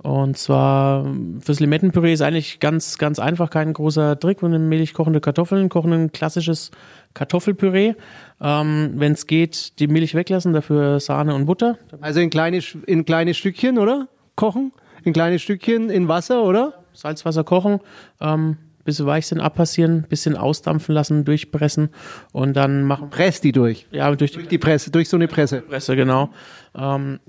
[0.02, 1.04] Und zwar
[1.40, 4.42] fürs Limettenpüree ist eigentlich ganz, ganz einfach, kein großer Trick.
[4.42, 6.70] Wir nehmen mehlig kochende Kartoffeln, kochen ein klassisches
[7.14, 7.94] Kartoffelpüree.
[8.40, 11.78] Ähm, Wenn es geht, die Milch weglassen, dafür Sahne und Butter.
[12.00, 14.06] Also in kleine, in kleine Stückchen, oder?
[14.36, 14.72] Kochen?
[15.02, 16.84] In kleine Stückchen in Wasser, oder?
[16.92, 17.80] Salzwasser kochen,
[18.20, 18.56] ähm,
[18.89, 21.91] bis sie weich sind, abpassieren, bisschen ausdampfen lassen, durchpressen
[22.32, 23.11] und dann machen.
[23.11, 23.86] Press die durch.
[23.91, 25.61] Ja, durch die Durch die Presse, durch so eine Presse.
[25.61, 26.30] Presse, genau.
[26.74, 27.20] Ähm,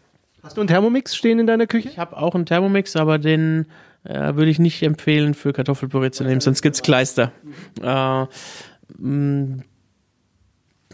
[0.41, 1.89] Hast du einen Thermomix stehen in deiner Küche?
[1.89, 3.65] ich habe auch einen Thermomix, aber den
[4.05, 7.33] äh, würde ich nicht empfehlen, für Kartoffelpüree zu nehmen, sonst gibt's Kleister.
[7.81, 8.25] Äh,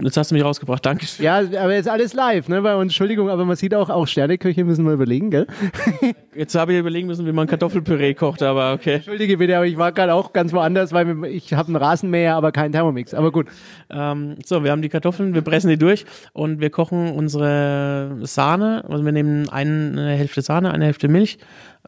[0.01, 1.05] jetzt hast du mich rausgebracht, danke.
[1.19, 2.83] Ja, aber jetzt alles live, ne, bei uns.
[2.83, 5.47] Entschuldigung, aber man sieht auch, auch Sterneköche müssen wir überlegen, gell?
[6.35, 8.95] Jetzt habe ich überlegen müssen, wie man Kartoffelpüree kocht, aber okay.
[8.95, 12.51] Entschuldige bitte, aber ich war gerade auch ganz woanders, weil ich habe einen Rasenmäher, aber
[12.51, 13.13] keinen Thermomix.
[13.13, 13.47] Aber gut.
[13.89, 18.83] Ähm, so, wir haben die Kartoffeln, wir pressen die durch und wir kochen unsere Sahne.
[18.89, 21.37] Also wir nehmen eine Hälfte Sahne, eine Hälfte Milch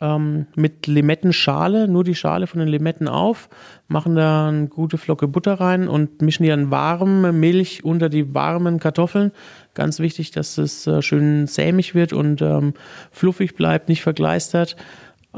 [0.02, 3.50] ähm, mit Limettenschale, nur die Schale von den Limetten auf,
[3.88, 8.34] machen da eine gute Flocke Butter rein und mischen die dann warme Milch unter die
[8.34, 9.32] warmen Kartoffeln.
[9.74, 12.74] Ganz wichtig, dass es äh, schön sämig wird und ähm,
[13.12, 14.76] fluffig bleibt, nicht vergleistert.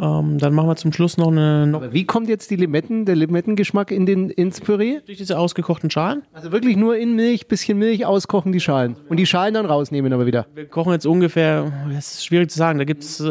[0.02, 3.06] Ähm, dann machen wir zum Schluss noch eine noch Aber wie kommt jetzt die Limetten,
[3.06, 5.00] der Limettengeschmack in den, ins Püree?
[5.06, 6.24] durch diese ausgekochten Schalen.
[6.32, 8.95] Also wirklich nur in Milch, bisschen Milch auskochen, die Schalen.
[9.10, 10.45] Und die Schalen dann rausnehmen aber wieder.
[10.54, 13.26] Wir kochen jetzt ungefähr, das ist schwierig zu sagen, da gibt es äh,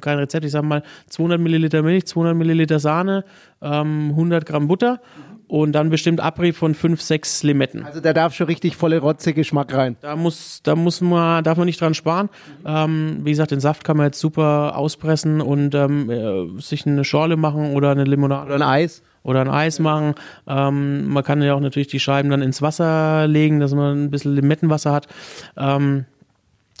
[0.00, 0.44] kein Rezept.
[0.44, 3.24] Ich sag mal 200 Milliliter Milch, 200 Milliliter Sahne,
[3.62, 5.00] ähm, 100 Gramm Butter
[5.54, 7.84] und dann bestimmt Abrieb von 5, 6 Limetten.
[7.84, 9.94] Also da darf schon richtig volle Rotze Geschmack rein.
[10.00, 12.28] Da muss, da muss man, darf man nicht dran sparen.
[12.66, 17.04] Ähm, wie gesagt, den Saft kann man jetzt super auspressen und ähm, äh, sich eine
[17.04, 19.04] Schorle machen oder eine Limonade Oder ein Eis.
[19.22, 20.16] oder ein Eis machen.
[20.48, 24.10] Ähm, man kann ja auch natürlich die Scheiben dann ins Wasser legen, dass man ein
[24.10, 25.06] bisschen Limettenwasser hat.
[25.56, 26.04] Ähm,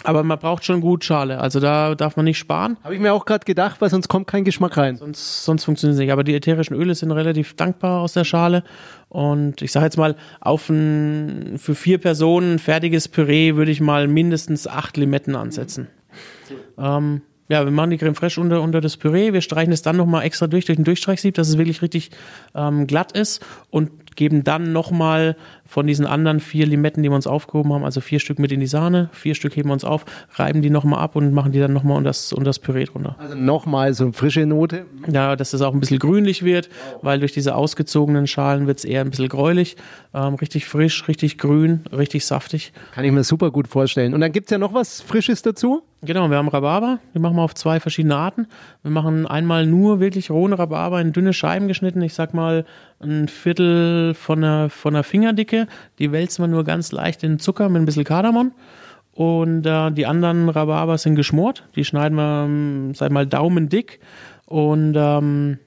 [0.02, 1.38] aber man braucht schon gut Schale.
[1.38, 2.76] Also da darf man nicht sparen.
[2.82, 4.96] Habe ich mir auch gerade gedacht, weil sonst kommt kein Geschmack rein.
[4.96, 6.12] Sonst, sonst funktioniert es nicht.
[6.12, 8.64] Aber die ätherischen Öle sind relativ dankbar aus der Schale.
[9.08, 14.08] Und ich sage jetzt mal, auf ein für vier Personen fertiges Püree würde ich mal
[14.08, 15.86] mindestens acht Limetten ansetzen.
[16.76, 19.32] Ähm, ja, wir machen die Creme Fraiche unter, unter das Püree.
[19.32, 22.10] Wir streichen es dann nochmal extra durch, durch ein Durchstreichsieb, dass es wirklich richtig
[22.54, 25.36] ähm, glatt ist und geben dann nochmal
[25.74, 28.60] von diesen anderen vier Limetten, die wir uns aufgehoben haben, also vier Stück mit in
[28.60, 30.04] die Sahne, vier Stück heben wir uns auf,
[30.36, 33.16] reiben die nochmal ab und machen die dann nochmal unter das, unter das Püree drunter.
[33.18, 34.86] Also nochmal so eine frische Note.
[35.10, 36.68] Ja, dass das auch ein bisschen grünlich wird,
[37.02, 39.76] weil durch diese ausgezogenen Schalen wird es eher ein bisschen gräulich.
[40.14, 42.72] Ähm, richtig frisch, richtig grün, richtig saftig.
[42.94, 44.14] Kann ich mir super gut vorstellen.
[44.14, 45.82] Und dann gibt's ja noch was Frisches dazu.
[46.04, 46.98] Genau, wir haben Rhabarber.
[47.14, 48.46] Die machen wir auf zwei verschiedene Arten.
[48.82, 52.02] Wir machen einmal nur wirklich rohen Rhabarber in dünne Scheiben geschnitten.
[52.02, 52.66] Ich sag mal
[53.04, 55.66] ein Viertel von einer, von einer Fingerdicke.
[55.98, 58.52] Die wälzen wir nur ganz leicht in Zucker mit ein bisschen Kardamom.
[59.12, 61.64] Und äh, die anderen Rhabarber sind geschmort.
[61.76, 64.00] Die schneiden wir, ähm, sag mal, daumendick
[64.46, 65.58] und ähm,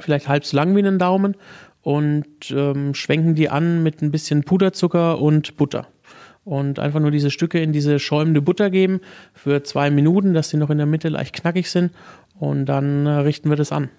[0.00, 1.36] vielleicht halb so lang wie einen Daumen
[1.82, 5.86] und ähm, schwenken die an mit ein bisschen Puderzucker und Butter.
[6.44, 9.00] Und einfach nur diese Stücke in diese schäumende Butter geben
[9.32, 11.92] für zwei Minuten, dass die noch in der Mitte leicht knackig sind.
[12.38, 13.90] Und dann äh, richten wir das an.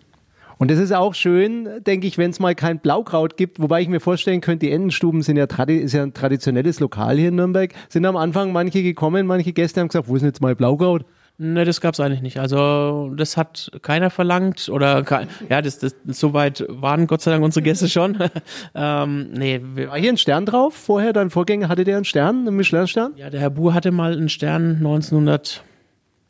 [0.57, 3.87] Und das ist auch schön, denke ich, wenn es mal kein Blaukraut gibt, wobei ich
[3.89, 7.73] mir vorstellen könnte, die Entenstuben sind ja, ist ja ein traditionelles Lokal hier in Nürnberg.
[7.89, 11.05] Sind am Anfang manche gekommen, manche Gäste haben gesagt, wo ist denn jetzt mal Blaukraut?
[11.37, 12.39] Ne, das gab's eigentlich nicht.
[12.39, 17.43] Also das hat keiner verlangt oder ke- ja, das, das soweit waren Gott sei Dank
[17.43, 18.17] unsere Gäste schon.
[18.73, 20.73] ähm, nee, wir, War hier ein Stern drauf?
[20.75, 23.13] Vorher, dein Vorgänger, hatte der einen Stern, einen Michelin-Stern?
[23.17, 24.81] ja, der Herr Buhr hatte mal einen Stern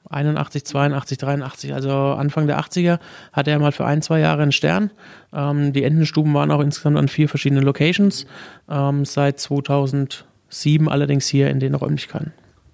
[0.10, 3.00] 1981, 82, 83, also Anfang der 80er
[3.34, 4.92] hatte er mal für ein, zwei Jahre einen Stern.
[5.34, 8.26] Ähm, die Entenstuben waren auch insgesamt an vier verschiedenen Locations.
[8.70, 12.34] Ähm, seit 2007 allerdings hier in den Räumlichkeiten.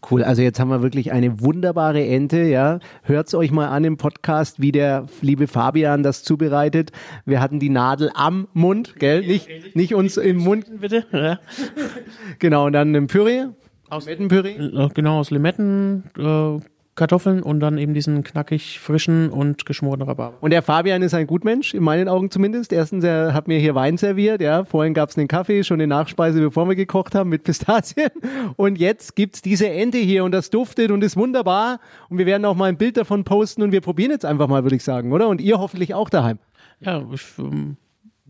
[0.09, 2.79] Cool, also jetzt haben wir wirklich eine wunderbare Ente, ja.
[3.03, 6.91] Hört's euch mal an im Podcast, wie der liebe Fabian das zubereitet.
[7.25, 9.21] Wir hatten die Nadel am Mund, gell?
[9.21, 10.65] Nicht, nicht uns im Mund.
[10.81, 11.05] Bitte?
[11.13, 11.39] Ja.
[12.39, 13.45] Genau, und dann im Püree.
[13.91, 14.55] Aus- Limettenpüree.
[14.85, 16.59] Äh, Genau, aus Limetten, äh,
[16.95, 20.37] Kartoffeln und dann eben diesen knackig frischen und geschmorten Rhabarber.
[20.41, 22.73] Und der Fabian ist ein Gutmensch, in meinen Augen zumindest.
[22.73, 24.65] Erstens, er hat mir hier Wein serviert, ja.
[24.65, 28.09] Vorhin gab's einen Kaffee, schon eine Nachspeise, bevor wir gekocht haben mit Pistazien.
[28.57, 31.79] Und jetzt gibt's diese Ente hier und das duftet und ist wunderbar.
[32.09, 34.63] Und wir werden auch mal ein Bild davon posten und wir probieren jetzt einfach mal,
[34.63, 35.29] würde ich sagen, oder?
[35.29, 36.39] Und ihr hoffentlich auch daheim.
[36.81, 37.77] Ja, ich ähm,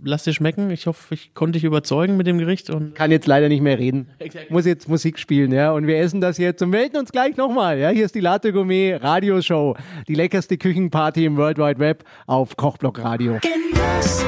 [0.04, 0.70] lass dir schmecken.
[0.72, 3.80] Ich hoffe, ich konnte dich überzeugen mit dem Gericht und Kann jetzt leider nicht mehr
[3.80, 4.10] reden.
[4.50, 5.72] Muss jetzt Musik spielen, ja.
[5.72, 7.90] Und wir essen das jetzt und melden uns gleich nochmal, ja.
[7.90, 9.76] Hier ist die Latte Gourmet Radioshow.
[10.08, 13.40] Die leckerste Küchenparty im World Wide Web auf Kochblock Radio.
[13.42, 14.26] Genuss.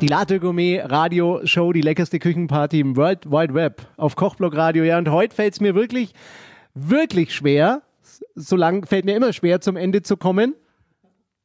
[0.00, 4.82] Die Latte Gourmet Radio Show, die leckerste Küchenparty im World Wide Web auf Kochblock Radio.
[4.82, 6.12] Ja, und heute fällt es mir wirklich,
[6.74, 7.82] wirklich schwer.
[8.34, 10.54] So lang fällt mir immer schwer, zum Ende zu kommen.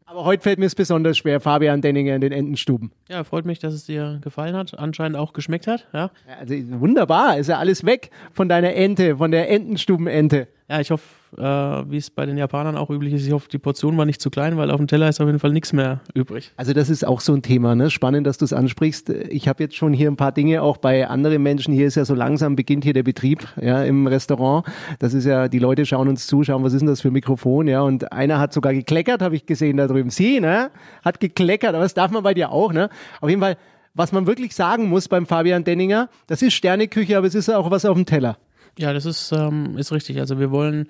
[0.09, 2.93] Aber heute fällt mir es besonders schwer, Fabian Denninger in den Entenstuben.
[3.09, 5.85] ja, freut mich, dass es dir gefallen hat, anscheinend auch geschmeckt hat.
[5.91, 10.47] Ja, Ja, Also wunderbar, ist ja alles weg von deiner Ente, von der Entenstubenente.
[10.69, 11.03] ja ich hoffe,
[11.37, 14.21] äh, wie es bei den Japanern auch üblich ist, ich hoffe, die Portion war nicht
[14.21, 16.51] zu klein, weil auf dem Teller ist auf jeden Fall nichts mehr übrig.
[16.57, 17.89] Also das ist auch so ein Thema, ne?
[17.89, 19.09] Spannend, dass du es ansprichst.
[19.09, 21.73] Ich habe jetzt schon hier ein paar Dinge auch bei anderen Menschen.
[21.73, 24.65] Hier ist ja so langsam beginnt hier der Betrieb, ja, im Restaurant.
[24.99, 27.13] Das ist ja, die Leute schauen uns zu, schauen, was ist denn das für ein
[27.13, 27.81] Mikrofon, ja?
[27.81, 30.09] Und einer hat sogar gekleckert, habe ich gesehen da drüben.
[30.09, 30.71] Sie, ne?
[31.03, 32.89] Hat gekleckert, aber das darf man bei dir auch, ne?
[33.21, 33.57] Auf jeden Fall,
[33.93, 37.71] was man wirklich sagen muss beim Fabian Denninger, das ist Sterneküche, aber es ist auch
[37.71, 38.37] was auf dem Teller.
[38.77, 40.19] Ja, das ist, ähm, ist richtig.
[40.19, 40.87] Also wir wollen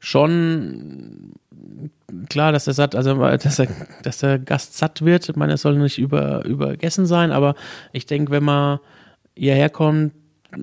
[0.00, 1.34] schon
[2.28, 3.68] klar, dass der satt, also dass der,
[4.02, 5.28] dass der Gast satt wird.
[5.28, 7.54] Ich meine, es soll nicht über, übergessen sein, aber
[7.92, 8.78] ich denke, wenn man
[9.36, 10.12] hierher kommt,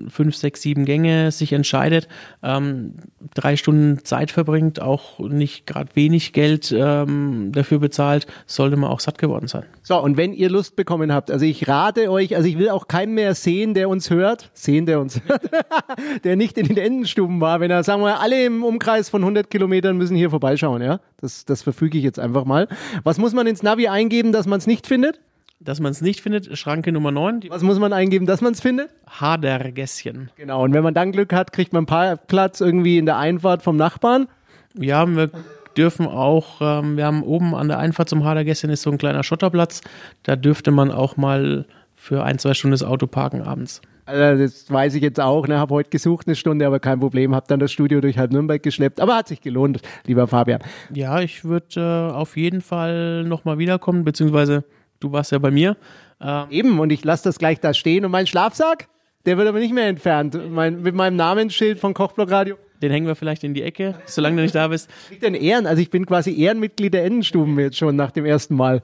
[0.08, 2.08] fünf, sechs, sieben Gänge sich entscheidet,
[2.42, 2.94] ähm,
[3.34, 9.00] drei Stunden Zeit verbringt, auch nicht gerade wenig Geld ähm, dafür bezahlt, sollte man auch
[9.00, 9.64] satt geworden sein.
[9.82, 12.88] So, und wenn ihr Lust bekommen habt, also ich rate euch, also ich will auch
[12.88, 15.42] keinen mehr sehen, der uns hört, sehen, der uns hört,
[16.24, 19.50] der nicht in den Endenstuben war, wenn er, sagen wir, alle im Umkreis von 100
[19.50, 21.00] Kilometern müssen hier vorbeischauen, ja?
[21.18, 22.68] Das, das verfüge ich jetzt einfach mal.
[23.04, 25.20] Was muss man ins Navi eingeben, dass man es nicht findet?
[25.58, 28.52] Dass man es nicht findet, Schranke Nummer 9, die Was muss man eingeben, dass man
[28.52, 28.90] es findet?
[29.08, 30.30] Hadergässchen.
[30.36, 33.62] Genau, und wenn man dann Glück hat, kriegt man einen Parkplatz irgendwie in der Einfahrt
[33.62, 34.28] vom Nachbarn.
[34.78, 35.30] Ja, wir
[35.76, 39.22] dürfen auch, ähm, wir haben oben an der Einfahrt zum Hadergässchen ist so ein kleiner
[39.22, 39.80] Schotterplatz,
[40.24, 43.80] da dürfte man auch mal für ein, zwei Stunden das Auto parken abends.
[44.04, 45.58] Also das weiß ich jetzt auch, ne?
[45.58, 48.62] habe heute gesucht eine Stunde, aber kein Problem, habe dann das Studio durch halb Nürnberg
[48.62, 50.60] geschleppt, aber hat sich gelohnt, lieber Fabian.
[50.94, 54.64] Ja, ich würde äh, auf jeden Fall nochmal wiederkommen, beziehungsweise
[55.00, 55.76] du warst ja bei mir.
[56.20, 58.88] Ähm, Eben, und ich lasse das gleich da stehen und mein Schlafsack,
[59.26, 62.56] der wird aber nicht mehr entfernt, mein, mit meinem Namensschild von Kochblock Radio.
[62.80, 64.88] den hängen wir vielleicht in die Ecke, solange du nicht da bist.
[65.08, 68.54] Kriegt denn Ehren, also ich bin quasi Ehrenmitglied der Endenstuben jetzt schon nach dem ersten
[68.54, 68.82] Mal.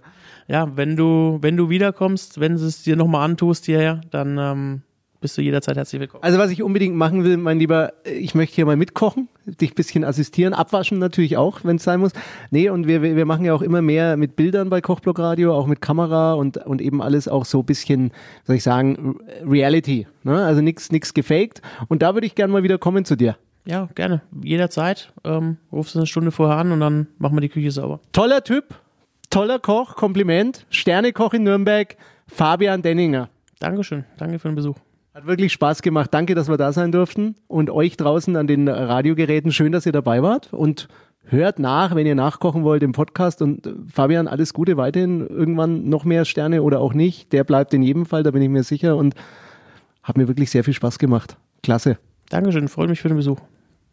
[0.49, 4.83] Ja, wenn du, wenn du wiederkommst, wenn du es dir nochmal antust hierher, dann ähm,
[5.23, 6.23] bist du jederzeit herzlich willkommen.
[6.23, 9.75] Also was ich unbedingt machen will, mein Lieber, ich möchte hier mal mitkochen, dich ein
[9.75, 12.13] bisschen assistieren, abwaschen natürlich auch, wenn es sein muss.
[12.51, 15.67] Nee, und wir, wir machen ja auch immer mehr mit Bildern bei Kochblock Radio, auch
[15.67, 18.11] mit Kamera und, und eben alles auch so ein bisschen,
[18.45, 19.19] soll ich sagen,
[19.49, 20.07] Reality.
[20.25, 20.45] Ne?
[20.45, 21.63] Also nichts nix gefaked.
[21.89, 23.37] Und da würde ich gerne mal wieder kommen zu dir.
[23.65, 24.23] Ja, gerne.
[24.43, 25.13] Jederzeit.
[25.25, 28.01] Ähm, rufst du eine Stunde vorher an und dann machen wir die Küche sauber.
[28.11, 28.75] Toller Typ,
[29.31, 31.97] toller Koch, Kompliment, Sternekoch in Nürnberg,
[32.27, 33.29] Fabian Denninger.
[33.61, 34.05] Dankeschön.
[34.19, 34.77] Danke für den Besuch.
[35.15, 36.13] Hat wirklich Spaß gemacht.
[36.15, 37.37] Danke, dass wir da sein durften.
[37.47, 40.53] Und euch draußen an den Radiogeräten, schön, dass ihr dabei wart.
[40.53, 40.89] Und
[41.25, 43.43] hört nach, wenn ihr nachkochen wollt im Podcast.
[43.43, 45.27] Und äh, Fabian, alles Gute weiterhin.
[45.27, 47.33] Irgendwann noch mehr Sterne oder auch nicht.
[47.33, 48.97] Der bleibt in jedem Fall, da bin ich mir sicher.
[48.97, 49.15] Und
[50.03, 51.37] hat mir wirklich sehr viel Spaß gemacht.
[51.63, 51.99] Klasse.
[52.31, 52.69] Dankeschön.
[52.69, 53.39] Freue mich für den Besuch.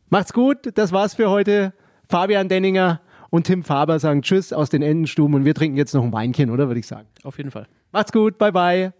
[0.09, 0.57] Macht's gut.
[0.75, 1.73] Das war's für heute.
[2.07, 5.35] Fabian Denninger und Tim Faber sagen Tschüss aus den Endenstuben.
[5.35, 6.67] Und wir trinken jetzt noch ein Weinchen, oder?
[6.67, 7.07] Würde ich sagen.
[7.23, 7.67] Auf jeden Fall.
[7.91, 8.37] Macht's gut.
[8.37, 8.93] Bye, bye.